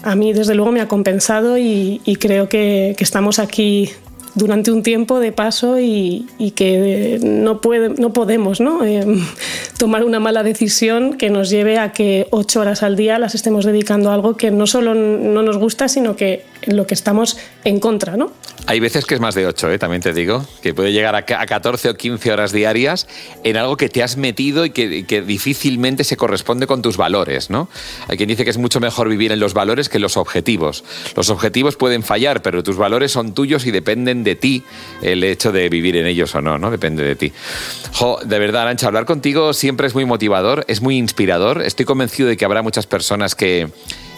A 0.07 0.15
mí 0.15 0.31
desde 0.31 0.55
luego 0.55 0.71
me 0.71 0.79
ha 0.79 0.87
compensado 0.87 1.57
y, 1.57 1.99
creo 2.21 2.47
que, 2.47 2.95
que, 2.97 3.03
estamos 3.03 3.39
aquí 3.39 3.91
durante 4.37 4.71
un 4.71 4.83
tiempo 4.83 5.19
de 5.19 5.31
paso 5.31 5.79
y, 5.79 6.25
que 6.55 7.19
no, 7.21 7.59
puede, 7.59 7.89
no 7.89 8.13
podemos 8.13 8.61
¿no? 8.61 8.85
Eh, 8.85 9.05
tomar 9.77 10.03
una 10.03 10.19
mala 10.19 10.43
decisión 10.43 11.17
que 11.17 11.29
nos 11.29 11.49
lleve 11.49 11.79
a 11.79 11.91
que 11.91 12.27
ocho 12.31 12.61
horas 12.61 12.83
al 12.83 12.95
día 12.95 13.19
las 13.19 13.35
estemos 13.35 13.65
dedicando 13.65 14.11
a 14.11 14.13
algo 14.13 14.37
que 14.37 14.51
no 14.51 14.67
solo 14.67 14.93
no 14.93 15.41
nos 15.41 15.57
gusta, 15.57 15.87
sino 15.87 16.15
que 16.15 16.45
lo 16.65 16.85
que 16.87 16.93
estamos 16.93 17.37
en 17.63 17.79
contra. 17.79 18.15
¿no? 18.15 18.31
Hay 18.65 18.81
veces 18.81 19.05
que 19.05 19.15
es 19.15 19.21
más 19.21 19.33
de 19.33 19.47
8, 19.47 19.71
¿eh? 19.71 19.79
también 19.79 20.01
te 20.01 20.13
digo, 20.13 20.45
que 20.61 20.73
puede 20.73 20.91
llegar 20.91 21.15
a 21.15 21.23
14 21.23 21.89
o 21.89 21.93
15 21.95 22.33
horas 22.33 22.51
diarias 22.51 23.07
en 23.45 23.55
algo 23.55 23.77
que 23.77 23.87
te 23.87 24.03
has 24.03 24.17
metido 24.17 24.65
y 24.65 24.71
que, 24.71 25.21
difícilmente 25.21 26.03
se 26.03 26.17
corresponde 26.17 26.67
con 26.67 26.81
tus 26.81 26.97
valores. 26.97 27.49
¿no? 27.49 27.69
Hay 28.09 28.17
quien 28.17 28.27
dice 28.27 28.43
que 28.43 28.49
es 28.49 28.57
mucho 28.57 28.81
mejor 28.81 29.07
vivir 29.07 29.31
en 29.31 29.39
los 29.39 29.53
valores 29.53 29.87
que 29.87 29.97
en 29.97 30.01
los 30.01 30.17
objetivos. 30.17 30.83
Los 31.15 31.29
objetivos 31.29 31.77
pueden 31.77 32.03
fallar, 32.03 32.41
pero 32.41 32.61
tus 32.61 32.75
valores 32.75 33.13
son 33.13 33.33
tuyos 33.33 33.65
y 33.65 33.71
dependen 33.71 34.25
de 34.25 34.26
ti 34.35 34.63
el 35.01 35.23
hecho 35.23 35.51
de 35.51 35.69
vivir 35.69 35.95
en 35.97 36.05
ellos 36.07 36.33
o 36.35 36.41
no, 36.41 36.57
¿no? 36.57 36.71
Depende 36.71 37.03
de 37.03 37.15
ti. 37.15 37.31
De 38.25 38.39
verdad, 38.39 38.63
Arancha, 38.63 38.87
hablar 38.87 39.05
contigo 39.05 39.53
siempre 39.53 39.87
es 39.87 39.95
muy 39.95 40.05
motivador, 40.05 40.65
es 40.67 40.81
muy 40.81 40.97
inspirador. 40.97 41.61
Estoy 41.61 41.85
convencido 41.85 42.29
de 42.29 42.37
que 42.37 42.45
habrá 42.45 42.61
muchas 42.61 42.87
personas 42.87 43.35
que 43.35 43.69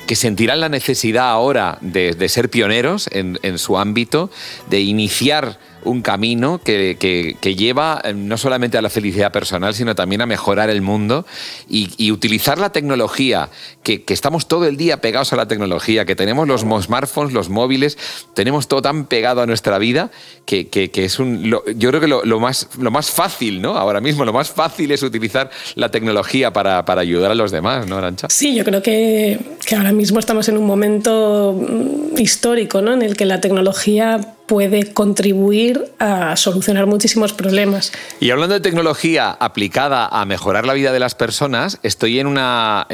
que 0.10 0.16
sentirán 0.16 0.60
la 0.60 0.70
necesidad 0.70 1.30
ahora 1.30 1.78
de, 1.82 2.30
ser 2.30 2.50
pioneros 2.50 3.08
en, 3.12 3.38
en, 3.44 3.60
su 3.60 3.78
ámbito, 3.78 4.32
de 4.68 4.80
iniciar 4.80 5.60
un 5.84 6.02
camino 6.02 6.60
que, 6.64 6.98
que, 7.00 7.56
lleva 7.56 8.02
eh, 8.04 8.14
no 8.14 8.38
solamente 8.38 8.78
a 8.78 8.82
la 8.82 8.90
felicidad 8.90 9.32
personal, 9.32 9.74
sino 9.74 9.96
también 9.96 10.22
a 10.22 10.26
mejorar 10.26 10.70
el 10.70 10.82
mundo 10.82 11.26
y, 11.68 12.12
utilizar 12.12 12.58
la 12.58 12.72
tecnología, 12.72 13.50
que, 13.84 14.04
estamos 14.08 14.48
todo 14.48 14.66
el 14.66 14.78
día 14.78 15.02
pegados 15.02 15.32
a 15.34 15.36
la 15.36 15.48
tecnología, 15.48 16.06
que 16.06 16.16
tenemos 16.16 16.48
los 16.48 16.62
smartphones, 16.62 17.34
los 17.34 17.50
móviles, 17.50 17.98
tenemos 18.34 18.68
todo 18.68 18.82
tan 18.82 19.06
pegado 19.06 19.42
a 19.42 19.46
nuestra 19.46 19.78
vida 19.78 20.12
que, 20.46 20.68
es 20.94 21.20
un... 21.20 21.44
yo 21.44 21.90
creo 21.90 22.02
que 22.02 22.08
lo, 22.08 22.40
más, 22.40 22.70
lo 22.80 22.92
más 22.92 23.12
fácil, 23.12 23.62
¿no? 23.62 23.78
Ahora 23.78 24.02
mismo 24.02 24.26
lo 24.26 24.34
más 24.34 24.50
fácil 24.50 24.92
es 24.92 25.04
utilizar 25.04 25.50
la 25.76 25.90
tecnología 25.90 26.52
para, 26.52 26.86
para 26.86 27.02
ayudar 27.02 27.32
a 27.32 27.36
los 27.36 27.52
demás, 27.52 27.88
¿no, 27.88 27.98
Arancha? 27.98 28.28
Sí, 28.30 28.56
yo 28.56 28.64
creo 28.64 28.82
que, 28.82 29.40
que 29.66 29.76
ahora 29.76 29.92
mismo 29.92 30.20
estamos 30.20 30.50
en 30.50 30.58
un 30.58 30.66
momento 30.66 31.54
mm, 31.54 32.18
histórico, 32.18 32.82
¿no? 32.82 32.94
En 32.94 33.02
el 33.02 33.16
que 33.16 33.26
la 33.26 33.42
tecnología 33.42 34.36
puede 34.50 34.94
contribuir 34.96 35.92
a 36.00 36.36
solucionar 36.36 36.88
muchísimos 36.88 37.34
problemas. 37.34 37.92
Y 38.20 38.32
hablando 38.32 38.56
de 38.56 38.62
tecnología 38.62 39.30
aplicada 39.30 40.08
a 40.08 40.26
mejorar 40.26 40.66
la 40.66 40.74
vida 40.74 40.92
de 40.92 41.00
las 41.00 41.14
personas, 41.14 41.78
estoy 41.84 42.20
en 42.20 42.26
una, 42.26 42.88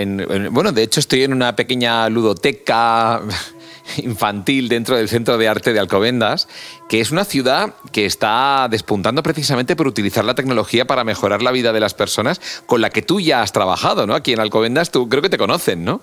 bueno, 0.52 0.74
de 0.74 0.84
hecho 0.84 1.00
estoy 1.00 1.24
en 1.24 1.32
una 1.32 1.56
pequeña 1.56 2.10
ludoteca 2.10 3.22
infantil 4.04 4.68
dentro 4.68 4.98
del 4.98 5.08
Centro 5.08 5.38
de 5.38 5.48
Arte 5.48 5.72
de 5.72 5.80
Alcobendas, 5.80 6.50
que 6.89 7.00
es 7.00 7.12
una 7.12 7.24
ciudad 7.24 7.74
que 7.94 8.06
está 8.06 8.68
despuntando 8.70 9.24
precisamente 9.24 9.78
por 9.78 9.88
utilizar 9.88 10.26
la 10.26 10.36
tecnología 10.36 10.86
para 10.86 11.06
mejorar 11.06 11.41
la 11.41 11.54
vida 11.54 11.72
de 11.72 11.80
las 11.80 11.94
personas, 11.94 12.41
con 12.65 12.82
la 12.82 12.89
que 12.89 13.02
tú 13.02 13.22
ya 13.22 13.41
has 13.41 13.54
trabajado, 13.54 14.06
¿no? 14.06 14.13
Aquí 14.13 14.34
en 14.34 14.41
Alcobendas, 14.41 14.91
tú 14.91 15.08
creo 15.08 15.22
que 15.22 15.30
te 15.30 15.38
conocen, 15.38 15.86
¿no? 15.86 16.02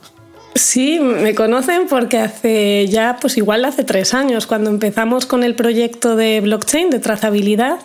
Sí, 0.54 1.00
me 1.00 1.34
conocen 1.34 1.86
porque 1.88 2.18
hace 2.18 2.86
ya, 2.88 3.16
pues 3.20 3.36
igual 3.38 3.64
hace 3.64 3.84
tres 3.84 4.12
años, 4.12 4.46
cuando 4.46 4.70
empezamos 4.70 5.24
con 5.24 5.44
el 5.44 5.54
proyecto 5.54 6.14
de 6.14 6.40
blockchain, 6.40 6.90
de 6.90 6.98
trazabilidad, 6.98 7.78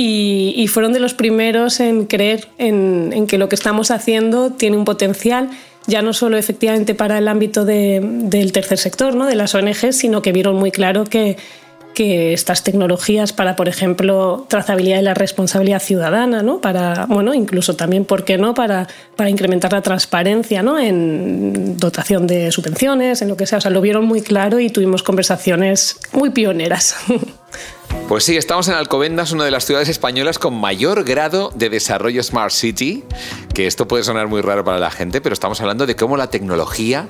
y, 0.00 0.64
fueron 0.68 0.92
de 0.92 1.00
los 1.00 1.12
primeros 1.12 1.80
en 1.80 2.06
creer 2.06 2.46
en, 2.58 3.26
que 3.26 3.36
lo 3.36 3.48
que 3.48 3.56
estamos 3.56 3.90
haciendo 3.90 4.52
tiene 4.52 4.76
un 4.76 4.84
potencial, 4.84 5.50
ya 5.88 6.02
no 6.02 6.12
solo 6.12 6.36
efectivamente 6.36 6.94
para 6.94 7.18
el 7.18 7.26
ámbito 7.26 7.64
del 7.64 8.52
tercer 8.52 8.78
sector, 8.78 9.16
¿no? 9.16 9.26
de 9.26 9.34
las 9.34 9.56
ONGs, 9.56 9.96
sino 9.96 10.22
que 10.22 10.30
vieron 10.30 10.54
muy 10.54 10.70
claro 10.70 11.02
que 11.02 11.36
que 11.98 12.32
estas 12.32 12.62
tecnologías 12.62 13.32
para, 13.32 13.56
por 13.56 13.66
ejemplo, 13.66 14.46
trazabilidad 14.46 15.00
y 15.00 15.02
la 15.02 15.14
responsabilidad 15.14 15.82
ciudadana, 15.82 16.44
¿no? 16.44 16.60
Para, 16.60 17.06
bueno, 17.06 17.34
incluso 17.34 17.74
también, 17.74 18.04
¿por 18.04 18.24
qué 18.24 18.38
no? 18.38 18.54
Para, 18.54 18.86
para 19.16 19.30
incrementar 19.30 19.72
la 19.72 19.82
transparencia, 19.82 20.62
¿no? 20.62 20.78
En 20.78 21.76
dotación 21.76 22.28
de 22.28 22.52
subvenciones, 22.52 23.20
en 23.20 23.26
lo 23.26 23.36
que 23.36 23.46
sea. 23.46 23.58
O 23.58 23.60
sea, 23.60 23.72
lo 23.72 23.80
vieron 23.80 24.04
muy 24.04 24.20
claro 24.20 24.60
y 24.60 24.70
tuvimos 24.70 25.02
conversaciones 25.02 25.98
muy 26.12 26.30
pioneras. 26.30 26.94
Pues 28.06 28.24
sí, 28.24 28.36
estamos 28.36 28.68
en 28.68 28.74
Alcobendas, 28.74 29.32
una 29.32 29.44
de 29.44 29.50
las 29.50 29.66
ciudades 29.66 29.88
españolas 29.88 30.38
con 30.38 30.54
mayor 30.54 31.04
grado 31.04 31.50
de 31.54 31.68
desarrollo 31.68 32.22
Smart 32.22 32.52
City, 32.52 33.04
que 33.54 33.66
esto 33.66 33.86
puede 33.86 34.02
sonar 34.02 34.28
muy 34.28 34.40
raro 34.40 34.64
para 34.64 34.78
la 34.78 34.90
gente, 34.90 35.20
pero 35.20 35.34
estamos 35.34 35.60
hablando 35.60 35.86
de 35.86 35.94
cómo 35.94 36.16
la 36.16 36.30
tecnología 36.30 37.06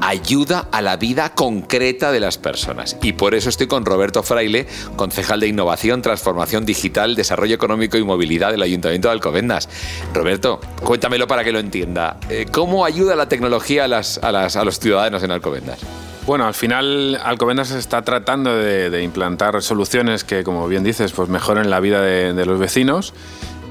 ayuda 0.00 0.66
a 0.72 0.82
la 0.82 0.96
vida 0.96 1.34
concreta 1.34 2.12
de 2.12 2.20
las 2.20 2.38
personas. 2.38 2.96
Y 3.02 3.12
por 3.12 3.34
eso 3.34 3.48
estoy 3.48 3.66
con 3.66 3.84
Roberto 3.84 4.22
Fraile, 4.22 4.66
concejal 4.96 5.40
de 5.40 5.48
Innovación, 5.48 6.02
Transformación 6.02 6.64
Digital, 6.64 7.14
Desarrollo 7.14 7.54
Económico 7.54 7.96
y 7.96 8.04
Movilidad 8.04 8.50
del 8.50 8.62
Ayuntamiento 8.62 9.08
de 9.08 9.12
Alcobendas. 9.12 9.68
Roberto, 10.12 10.60
cuéntamelo 10.82 11.26
para 11.26 11.44
que 11.44 11.52
lo 11.52 11.58
entienda. 11.58 12.18
Eh, 12.28 12.46
¿Cómo 12.50 12.84
ayuda 12.84 13.16
la 13.16 13.28
tecnología 13.28 13.84
a, 13.84 14.64
los 14.64 14.78
ciudadanos 14.78 15.22
en 15.22 15.30
Alcobendas? 15.30 15.80
Bueno, 16.26 16.46
al 16.46 16.54
final 16.54 17.18
Alcobendas 17.22 17.70
está 17.70 18.02
tratando 18.02 18.54
de, 18.56 19.02
implantar 19.02 19.62
soluciones 19.62 20.24
que, 20.24 20.44
como 20.44 20.68
bien 20.68 20.84
dices, 20.84 21.12
pues 21.12 21.28
mejoren 21.28 21.70
la 21.70 21.80
vida 21.80 22.02
de, 22.02 22.34
de 22.34 22.46
los 22.46 22.58
vecinos 22.58 23.14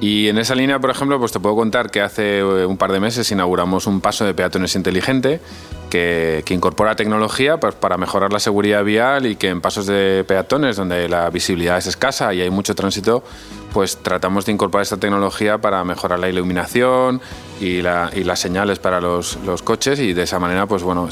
y 0.02 0.30
en 0.30 0.38
esa 0.38 0.56
línea, 0.56 0.80
por 0.80 0.90
ejemplo, 0.90 1.20
pues 1.20 1.32
te 1.32 1.40
puedo 1.40 1.56
contar 1.56 1.92
que 1.92 2.02
hace 2.02 2.40
eh, 2.40 2.66
un 2.66 2.78
par 2.78 2.92
de 2.92 3.00
meses 3.02 3.30
inauguramos 3.32 3.86
un 3.86 4.00
paso 4.00 4.26
de 4.26 4.34
peatones 4.34 4.76
inteligente 4.76 5.42
que, 5.90 6.44
incorpora 6.50 6.96
tecnología 6.96 7.60
pues, 7.60 7.76
para 7.76 7.98
mejorar 7.98 8.32
la 8.32 8.40
seguridad 8.40 8.84
vial 8.84 9.26
y 9.26 9.36
que 9.36 9.50
en 9.50 9.60
pasos 9.60 9.88
de 9.88 10.24
peatones 10.26 10.78
donde 10.78 11.10
la 11.10 11.30
visibilidad 11.30 11.78
es 11.78 11.88
escasa 11.88 12.34
y 12.34 12.42
hay 12.42 12.50
mucho 12.50 12.76
tránsito, 12.76 13.24
pues 13.74 13.98
tratamos 13.98 14.46
de 14.46 14.52
incorporar 14.52 14.84
esta 14.84 14.98
tecnología 14.98 15.60
para 15.60 15.84
mejorar 15.84 16.20
la 16.20 16.30
iluminación 16.30 17.22
y, 17.60 17.82
las 17.82 18.40
señales 18.40 18.80
para 18.80 19.02
los, 19.02 19.38
coches 19.64 20.00
y 20.00 20.14
de 20.14 20.24
esa 20.24 20.40
manera, 20.40 20.66
pues 20.66 20.84
bueno, 20.84 21.10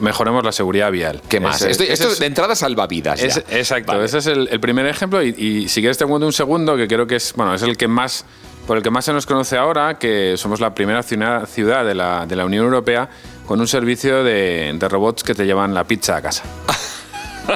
mejoremos 0.00 0.44
la 0.44 0.52
seguridad 0.52 0.90
vial. 0.90 1.22
¿Qué 1.28 1.40
más? 1.40 1.62
esto, 1.62 2.14
de 2.14 2.26
entrada 2.26 2.54
salva 2.54 2.86
vidas. 2.86 3.22
exacto, 3.22 4.02
ese 4.02 4.18
es 4.18 4.26
el, 4.26 4.60
primer 4.60 4.86
ejemplo 4.86 5.22
y, 5.22 5.68
si 5.68 5.80
quieres 5.80 5.98
te 5.98 6.06
cuento 6.06 6.26
un 6.26 6.32
segundo 6.32 6.76
que 6.76 6.88
creo 6.88 7.06
que 7.06 7.16
es, 7.16 7.32
bueno, 7.34 7.54
es 7.54 7.62
el 7.62 7.76
que 7.76 7.88
más 7.88 8.24
por 8.66 8.76
el 8.76 8.82
que 8.82 8.90
más 8.90 9.04
se 9.04 9.12
nos 9.12 9.26
conoce 9.26 9.56
ahora, 9.56 9.98
que 9.98 10.36
somos 10.36 10.60
la 10.60 10.72
primera 10.72 11.02
ciudad 11.02 11.84
de 11.84 11.94
la, 11.94 12.26
de 12.26 12.36
la 12.36 12.44
Unión 12.44 12.64
Europea 12.64 13.08
con 13.46 13.60
un 13.60 13.66
servicio 13.66 14.22
de, 14.22 14.76
robots 14.80 15.24
que 15.24 15.34
te 15.34 15.44
llevan 15.44 15.74
la 15.74 15.84
pizza 15.84 16.16
a 16.16 16.22
casa. 16.22 16.44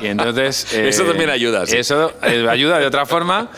Y 0.02 0.08
entonces... 0.08 0.72
eso 0.74 1.04
también 1.04 1.30
ayuda. 1.30 1.64
¿sí? 1.64 1.76
Eso 1.76 2.12
eh, 2.24 2.44
ayuda 2.50 2.80
de 2.80 2.86
otra 2.86 3.06
forma, 3.06 3.50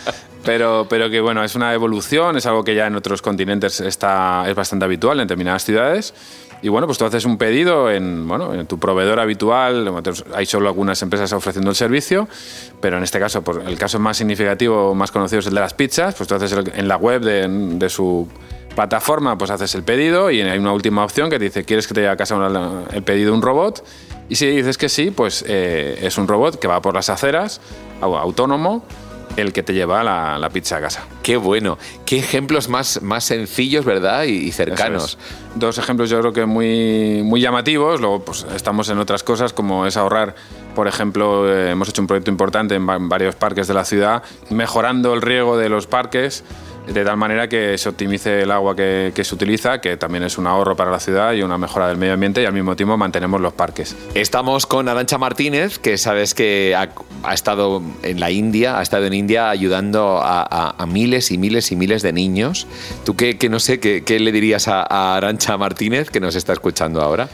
pero, 0.44 0.86
pero 0.88 1.10
que 1.10 1.20
bueno, 1.20 1.44
es 1.44 1.54
una 1.54 1.74
evolución, 1.74 2.36
es 2.36 2.46
algo 2.46 2.64
que 2.64 2.74
ya 2.74 2.86
en 2.86 2.96
otros 2.96 3.22
continentes 3.22 3.80
está, 3.80 4.44
es 4.48 4.54
bastante 4.54 4.84
habitual 4.84 5.20
en 5.20 5.26
determinadas 5.26 5.64
ciudades. 5.64 6.14
Y 6.60 6.68
bueno, 6.68 6.88
pues 6.88 6.98
tú 6.98 7.04
haces 7.04 7.24
un 7.24 7.38
pedido 7.38 7.88
en, 7.88 8.26
bueno, 8.26 8.52
en 8.52 8.66
tu 8.66 8.78
proveedor 8.80 9.20
habitual, 9.20 9.88
hay 10.34 10.44
solo 10.46 10.68
algunas 10.68 11.00
empresas 11.02 11.32
ofreciendo 11.32 11.70
el 11.70 11.76
servicio, 11.76 12.28
pero 12.80 12.96
en 12.96 13.04
este 13.04 13.20
caso, 13.20 13.42
por 13.42 13.62
el 13.62 13.78
caso 13.78 14.00
más 14.00 14.16
significativo, 14.16 14.92
más 14.94 15.12
conocido 15.12 15.38
es 15.38 15.46
el 15.46 15.54
de 15.54 15.60
las 15.60 15.74
pizzas, 15.74 16.16
pues 16.16 16.28
tú 16.28 16.34
haces 16.34 16.52
en 16.74 16.88
la 16.88 16.96
web 16.96 17.22
de, 17.22 17.46
de 17.48 17.88
su 17.88 18.26
plataforma, 18.74 19.36
pues 19.36 19.50
haces 19.50 19.74
el 19.74 19.82
pedido 19.82 20.30
y 20.30 20.40
hay 20.40 20.58
una 20.58 20.72
última 20.72 21.04
opción 21.04 21.30
que 21.30 21.38
te 21.38 21.46
dice, 21.46 21.64
¿quieres 21.64 21.86
que 21.86 21.94
te 21.94 22.00
lleve 22.00 22.12
a 22.12 22.16
casa 22.16 22.36
el 22.92 23.02
pedido 23.02 23.34
un 23.34 23.42
robot? 23.42 23.84
Y 24.28 24.36
si 24.36 24.46
dices 24.46 24.78
que 24.78 24.88
sí, 24.88 25.10
pues 25.10 25.44
eh, 25.48 25.98
es 26.02 26.18
un 26.18 26.28
robot 26.28 26.58
que 26.58 26.68
va 26.68 26.80
por 26.82 26.94
las 26.94 27.08
aceras, 27.08 27.60
autónomo, 28.00 28.84
el 29.36 29.52
que 29.52 29.62
te 29.62 29.74
lleva 29.74 30.02
la, 30.02 30.50
pizza 30.52 30.76
a 30.76 30.80
casa. 30.80 31.06
Qué 31.22 31.36
bueno. 31.36 31.78
Qué 32.06 32.18
ejemplos 32.18 32.68
más, 32.68 33.02
más 33.02 33.24
sencillos, 33.24 33.84
¿verdad? 33.84 34.24
Y, 34.24 34.50
cercanos. 34.52 35.18
Dos 35.54 35.78
ejemplos 35.78 36.10
yo 36.10 36.20
creo 36.20 36.32
que 36.32 36.46
muy, 36.46 37.22
muy 37.22 37.40
llamativos. 37.40 38.00
Luego 38.00 38.24
pues, 38.24 38.46
estamos 38.54 38.88
en 38.88 38.98
otras 38.98 39.22
cosas 39.22 39.52
como 39.52 39.86
es 39.86 39.96
ahorrar 39.96 40.34
por 40.78 40.86
ejemplo, 40.86 41.52
eh, 41.52 41.72
hemos 41.72 41.88
hecho 41.88 42.00
un 42.02 42.06
proyecto 42.06 42.30
importante 42.30 42.76
en 42.76 42.86
varios 42.86 43.34
parques 43.34 43.66
de 43.66 43.74
la 43.74 43.84
ciudad, 43.84 44.22
mejorando 44.48 45.12
el 45.12 45.22
riego 45.22 45.56
de 45.56 45.68
los 45.68 45.88
parques 45.88 46.44
de 46.92 47.04
tal 47.04 47.16
manera 47.16 47.48
que 47.48 47.76
se 47.78 47.88
optimice 47.88 48.42
el 48.42 48.50
agua 48.50 48.74
que, 48.74 49.12
se 49.14 49.34
utiliza, 49.34 49.80
que 49.80 49.96
también 49.96 50.24
es 50.24 50.38
un 50.38 50.46
ahorro 50.46 50.76
para 50.76 50.90
la 50.90 51.00
ciudad 51.00 51.32
y 51.32 51.42
una 51.42 51.58
mejora 51.58 51.88
del 51.88 51.96
medio 51.96 52.14
ambiente 52.14 52.42
y 52.42 52.46
al 52.46 52.52
mismo 52.52 52.76
tiempo 52.76 52.96
mantenemos 52.96 53.40
los 53.40 53.52
parques. 53.52 53.94
Estamos 54.14 54.66
con 54.66 54.88
Arancha 54.88 55.18
Martínez, 55.18 55.78
que 55.78 55.98
sabes 55.98 56.34
que 56.34 56.74
ha, 56.76 57.34
estado 57.34 57.82
en 58.02 58.20
la 58.20 58.30
India, 58.30 58.78
ha 58.78 58.82
estado 58.82 59.06
en 59.06 59.14
India 59.14 59.50
ayudando 59.50 60.20
a, 60.22 60.74
miles 60.88 61.30
y 61.30 61.38
miles 61.38 61.70
y 61.70 61.76
miles 61.76 62.02
de 62.02 62.12
niños. 62.12 62.66
¿Tú 63.04 63.14
qué, 63.14 63.36
no 63.50 63.60
sé, 63.60 63.78
qué, 63.80 64.20
le 64.20 64.32
dirías 64.32 64.68
a, 64.68 64.82
a 64.82 65.16
Arancha 65.16 65.56
Martínez, 65.58 66.10
que 66.10 66.20
nos 66.20 66.34
está 66.34 66.52
escuchando 66.52 67.02
ahora? 67.02 67.28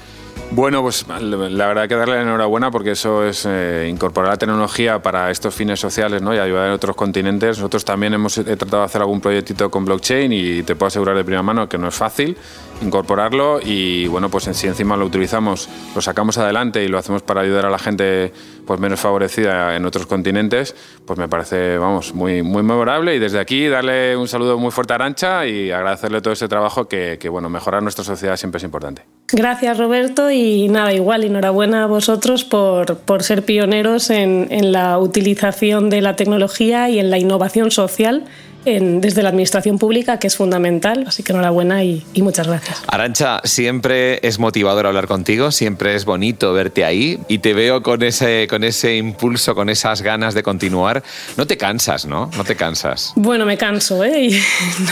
Bueno, 0.51 0.83
pues 0.83 1.05
la 1.09 1.67
verdad 1.67 1.89
que 1.89 1.97
darle 1.97 2.15
la 2.15 2.23
enhorabuena 2.23 2.71
porque 2.71 2.93
eso 2.93 3.25
es 3.25 3.45
eh, 3.45 3.89
incorporar 3.91 4.31
la 4.31 4.37
tecnología 4.37 5.03
para 5.03 5.31
estos 5.33 5.53
fines 5.53 5.81
sociales 5.81 6.23
¿no? 6.23 6.33
y 6.33 6.39
ayudar 6.39 6.69
en 6.69 6.73
otros 6.73 6.95
continentes. 6.95 7.59
Nosotros 7.59 7.85
también 7.85 8.15
hemos 8.15 8.35
tratado 8.35 8.79
de 8.79 8.85
hacer 8.85 9.01
algún 9.01 9.21
proyectito 9.21 9.69
con 9.69 9.85
blockchain 9.85 10.33
y 10.33 10.63
te 10.63 10.77
puedo 10.77 10.87
asegurar 10.87 11.17
de 11.17 11.25
primera 11.25 11.43
mano 11.43 11.69
que 11.69 11.77
no 11.77 11.89
es 11.89 11.95
fácil 11.95 12.37
incorporarlo 12.83 13.61
y 13.63 14.07
bueno, 14.07 14.29
pues 14.29 14.45
si 14.45 14.67
encima 14.67 14.97
lo 14.97 15.07
utilizamos, 15.07 15.69
lo 15.95 16.01
sacamos 16.01 16.39
adelante 16.39 16.85
y 16.85 16.89
lo 16.89 16.99
hacemos 16.99 17.23
para 17.23 17.41
ayudar 17.41 17.67
a 17.67 17.71
la 17.71 17.79
gente 17.79 18.33
pues 18.67 18.79
menos 18.79 19.01
favorecida 19.01 19.75
en 19.77 19.85
otros 19.87 20.07
continentes, 20.07 20.75
pues 21.07 21.19
me 21.19 21.29
parece, 21.29 21.79
vamos, 21.79 22.15
muy, 22.15 22.43
muy 22.43 22.63
memorable 22.63 23.15
y 23.15 23.19
desde 23.19 23.41
aquí 23.41 23.67
darle 23.67 24.17
un 24.17 24.29
saludo 24.29 24.59
muy 24.59 24.71
fuerte 24.71 24.93
a 24.93 24.97
Arancha 24.97 25.47
y 25.47 25.71
agradecerle 25.71 26.21
todo 26.21 26.33
ese 26.33 26.49
trabajo 26.49 26.87
que, 26.87 27.19
que 27.19 27.29
bueno, 27.29 27.49
mejorar 27.49 27.83
nuestra 27.83 28.05
sociedad 28.05 28.37
siempre 28.37 28.59
es 28.59 28.65
importante. 28.65 29.14
Gracias 29.29 29.79
Roberto 29.79 30.31
y 30.31 30.69
nada, 30.69 30.93
igual, 30.93 31.25
enhorabuena 31.25 31.85
a 31.85 31.87
vosotros 31.87 32.45
por, 32.45 32.99
por 32.99 33.23
ser 33.23 33.43
pioneros 33.45 34.11
en, 34.11 34.49
en 34.51 34.71
la 34.71 34.99
utilización 34.99 35.91
de 35.91 36.03
la 36.03 36.15
tecnología 36.15 36.91
y 36.91 36.99
en 36.99 37.11
la 37.11 37.19
innovación 37.19 37.71
social 37.71 38.25
desde 38.65 39.23
la 39.23 39.29
administración 39.29 39.79
pública, 39.79 40.19
que 40.19 40.27
es 40.27 40.37
fundamental. 40.37 41.05
Así 41.07 41.23
que 41.23 41.33
enhorabuena 41.33 41.85
y, 41.85 42.03
y 42.15 42.23
muchas 42.23 42.47
gracias. 42.47 42.83
Arancha, 42.87 43.41
siempre 43.45 44.27
es 44.27 44.39
motivador 44.39 44.87
hablar 44.87 45.07
contigo, 45.07 45.51
siempre 45.51 45.95
es 45.95 46.05
bonito 46.05 46.53
verte 46.53 46.85
ahí 46.85 47.19
y 47.29 47.39
te 47.39 47.53
veo 47.53 47.83
con 47.83 48.03
ese, 48.03 48.47
con 48.49 48.65
ese 48.65 48.97
impulso, 48.97 49.55
con 49.55 49.69
esas 49.69 50.03
ganas 50.03 50.35
de 50.35 50.43
continuar. 50.43 51.03
No 51.37 51.47
te 51.47 51.57
cansas, 51.57 52.07
¿no? 52.07 52.31
No 52.37 52.45
te 52.45 52.57
cansas. 52.57 53.13
Bueno, 53.17 53.45
me 53.45 53.59
canso, 53.59 54.03
¿eh? 54.05 54.25
Y 54.25 54.41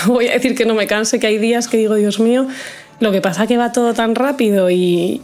no 0.07 0.13
voy 0.13 0.29
a 0.29 0.33
decir 0.33 0.55
que 0.55 0.67
no 0.67 0.75
me 0.75 0.87
canse, 0.87 1.19
que 1.19 1.27
hay 1.27 1.39
días 1.39 1.69
que 1.69 1.77
digo, 1.77 1.95
Dios 1.95 2.21
mío, 2.21 2.47
lo 3.03 3.11
que 3.11 3.21
pasa 3.21 3.43
es 3.43 3.49
que 3.49 3.57
va 3.57 3.73
todo 3.73 3.95
tan 3.95 4.15
rápido 4.15 4.71
y, 4.71 5.21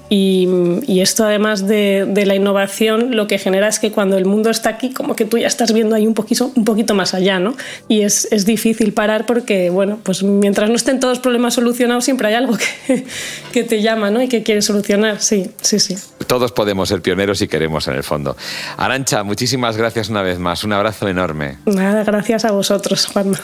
esto 0.89 1.25
además 1.25 1.67
de, 1.67 2.25
la 2.27 2.35
innovación 2.35 3.15
lo 3.15 3.29
que 3.29 3.39
genera 3.39 3.69
es 3.69 3.79
que 3.79 3.93
cuando 3.93 4.19
el 4.19 4.25
mundo 4.25 4.51
está 4.51 4.71
aquí 4.71 4.93
como 4.93 5.15
que 5.15 5.25
tú 5.25 5.39
ya 5.39 5.47
estás 5.47 5.73
viendo 5.73 5.95
ahí 5.95 6.05
un 6.05 6.15
poquito, 6.15 6.51
un 6.57 6.65
poquito 6.65 6.95
más 6.95 7.15
allá, 7.15 7.39
¿no? 7.39 7.57
Y 7.87 8.03
es, 8.03 8.29
difícil 8.45 8.93
parar 8.93 9.27
porque, 9.27 9.71
bueno, 9.71 10.01
pues 10.03 10.25
mientras 10.25 10.69
no 10.69 10.75
estén 10.75 10.99
todos 10.99 11.19
los 11.19 11.23
problemas 11.23 11.55
solucionados 11.55 12.05
siempre 12.05 12.29
hay 12.29 12.35
algo 12.35 12.57
que, 12.57 13.07
que 13.53 13.63
te 13.63 13.81
llama, 13.81 14.11
¿no? 14.11 14.21
Y 14.21 14.29
que 14.29 14.43
quieres 14.43 14.65
solucionar, 14.65 15.21
sí, 15.21 15.51
sí, 15.61 15.79
sí. 15.79 15.97
Todos 16.27 16.51
podemos 16.51 16.89
ser 16.89 17.01
pioneros 17.01 17.39
si 17.39 17.47
queremos 17.47 17.87
en 17.87 17.95
el 17.95 18.03
fondo. 18.03 18.37
Arancha, 18.77 19.23
muchísimas 19.23 19.77
gracias 19.77 20.09
una 20.09 20.23
vez 20.23 20.41
más, 20.41 20.65
un 20.65 20.73
abrazo 20.73 21.07
enorme. 21.07 21.59
Nada, 21.67 22.03
gracias 22.03 22.45
a 22.45 22.51
vosotros, 22.51 23.07
Juanma. 23.07 23.39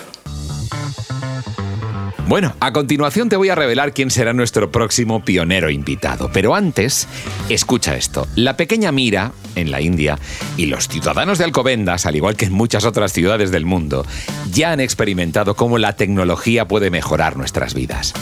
Bueno, 2.26 2.54
a 2.58 2.72
continuación 2.72 3.28
te 3.28 3.36
voy 3.36 3.50
a 3.50 3.54
revelar 3.54 3.92
quién 3.92 4.10
será 4.10 4.32
nuestro 4.32 4.72
próximo 4.72 5.22
pionero 5.22 5.68
invitado. 5.68 6.30
Pero 6.32 6.54
antes, 6.54 7.06
escucha 7.50 7.96
esto. 7.96 8.26
La 8.34 8.56
pequeña 8.56 8.92
Mira, 8.92 9.32
en 9.56 9.70
la 9.70 9.82
India, 9.82 10.18
y 10.56 10.66
los 10.66 10.88
ciudadanos 10.88 11.36
de 11.36 11.44
Alcobendas, 11.44 12.06
al 12.06 12.16
igual 12.16 12.34
que 12.34 12.46
en 12.46 12.52
muchas 12.52 12.86
otras 12.86 13.12
ciudades 13.12 13.50
del 13.50 13.66
mundo, 13.66 14.06
ya 14.50 14.72
han 14.72 14.80
experimentado 14.80 15.54
cómo 15.54 15.76
la 15.76 15.96
tecnología 15.96 16.66
puede 16.66 16.90
mejorar 16.90 17.36
nuestras 17.36 17.74
vidas. 17.74 18.14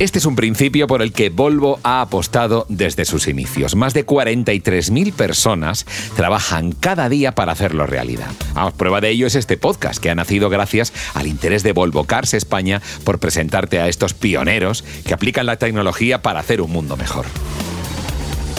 Este 0.00 0.18
es 0.18 0.24
un 0.24 0.34
principio 0.34 0.86
por 0.86 1.02
el 1.02 1.12
que 1.12 1.28
Volvo 1.28 1.78
ha 1.82 2.00
apostado 2.00 2.64
desde 2.70 3.04
sus 3.04 3.28
inicios. 3.28 3.76
Más 3.76 3.92
de 3.92 4.06
43.000 4.06 5.12
personas 5.12 5.84
trabajan 6.16 6.72
cada 6.72 7.10
día 7.10 7.34
para 7.34 7.52
hacerlo 7.52 7.84
realidad. 7.86 8.30
Vamos, 8.54 8.72
prueba 8.72 9.02
de 9.02 9.10
ello 9.10 9.26
es 9.26 9.34
este 9.34 9.58
podcast 9.58 10.02
que 10.02 10.08
ha 10.08 10.14
nacido 10.14 10.48
gracias 10.48 10.94
al 11.12 11.26
interés 11.26 11.62
de 11.62 11.72
Volvo 11.72 12.04
Cars 12.04 12.32
España 12.32 12.80
por 13.04 13.18
presentarte 13.18 13.78
a 13.78 13.88
estos 13.88 14.14
pioneros 14.14 14.84
que 15.04 15.12
aplican 15.12 15.44
la 15.44 15.58
tecnología 15.58 16.22
para 16.22 16.40
hacer 16.40 16.62
un 16.62 16.70
mundo 16.70 16.96
mejor. 16.96 17.26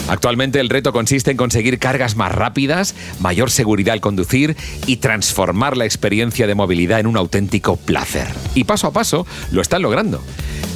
Actualmente 0.08 0.60
el 0.60 0.68
reto 0.68 0.92
consiste 0.92 1.32
en 1.32 1.36
conseguir 1.36 1.80
cargas 1.80 2.14
más 2.14 2.30
rápidas, 2.30 2.94
mayor 3.18 3.50
seguridad 3.50 3.94
al 3.94 4.00
conducir 4.00 4.56
y 4.86 4.98
transformar 4.98 5.76
la 5.76 5.86
experiencia 5.86 6.46
de 6.46 6.54
movilidad 6.54 7.00
en 7.00 7.08
un 7.08 7.16
auténtico 7.16 7.76
placer. 7.76 8.28
Y 8.54 8.62
paso 8.62 8.86
a 8.86 8.92
paso 8.92 9.26
lo 9.50 9.60
están 9.60 9.82
logrando. 9.82 10.22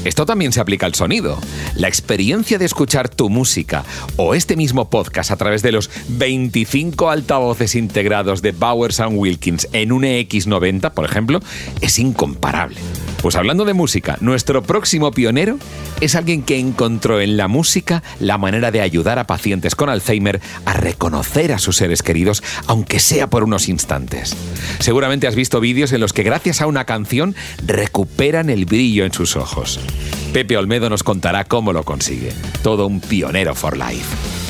Esto 0.05 0.27
también 0.27 0.53
se 0.53 0.61
aplica 0.61 0.87
al 0.87 0.95
sonido. 0.95 1.39
La 1.75 1.89
experiencia 1.89 2.59
de 2.59 2.65
escuchar 2.65 3.09
tu 3.09 3.29
música 3.29 3.85
o 4.17 4.35
este 4.35 4.57
mismo 4.57 4.89
podcast 4.89 5.31
a 5.31 5.37
través 5.37 5.63
de 5.63 5.73
los 5.73 5.91
25 6.09 7.11
altavoces 7.11 7.75
integrados 7.75 8.43
de 8.43 8.53
Bowers 8.53 9.01
Wilkins 9.11 9.69
en 9.73 9.93
un 9.93 10.03
EX90, 10.03 10.93
por 10.93 11.05
ejemplo, 11.05 11.41
es 11.81 11.99
incomparable. 11.99 12.77
Pues 13.23 13.35
hablando 13.35 13.65
de 13.65 13.75
música, 13.75 14.17
nuestro 14.21 14.63
próximo 14.63 15.11
pionero 15.11 15.59
es 16.01 16.15
alguien 16.15 16.43
que 16.43 16.59
encontró 16.59 17.21
en 17.21 17.37
la 17.37 17.49
música 17.49 18.03
la 18.21 18.39
manera 18.39 18.71
de 18.71 18.81
ayudar 18.81 19.19
a 19.19 19.27
pacientes 19.27 19.75
con 19.75 19.89
Alzheimer 19.89 20.41
a 20.65 20.75
reconocer 20.75 21.53
a 21.53 21.59
sus 21.59 21.77
seres 21.77 22.03
queridos, 22.03 22.43
aunque 22.67 23.01
sea 23.01 23.29
por 23.29 23.43
unos 23.45 23.69
instantes. 23.69 24.37
Seguramente 24.79 25.27
has 25.27 25.35
visto 25.35 25.61
vídeos 25.61 25.93
en 25.93 26.01
los 26.01 26.13
que 26.13 26.23
gracias 26.23 26.61
a 26.61 26.67
una 26.67 26.85
canción 26.85 27.35
recuperan 27.65 28.51
el 28.51 28.67
brillo 28.67 29.05
en 29.05 29.13
sus 29.13 29.37
ojos. 29.37 29.76
Pepe 30.33 30.57
Olmedo 30.57 30.91
nos 30.91 31.03
contará 31.03 31.45
cómo 31.45 31.73
lo 31.73 31.83
consigue. 31.85 32.33
Todo 32.63 32.87
un 32.87 33.01
pionero 33.01 33.55
for 33.55 33.77
life. 33.77 34.46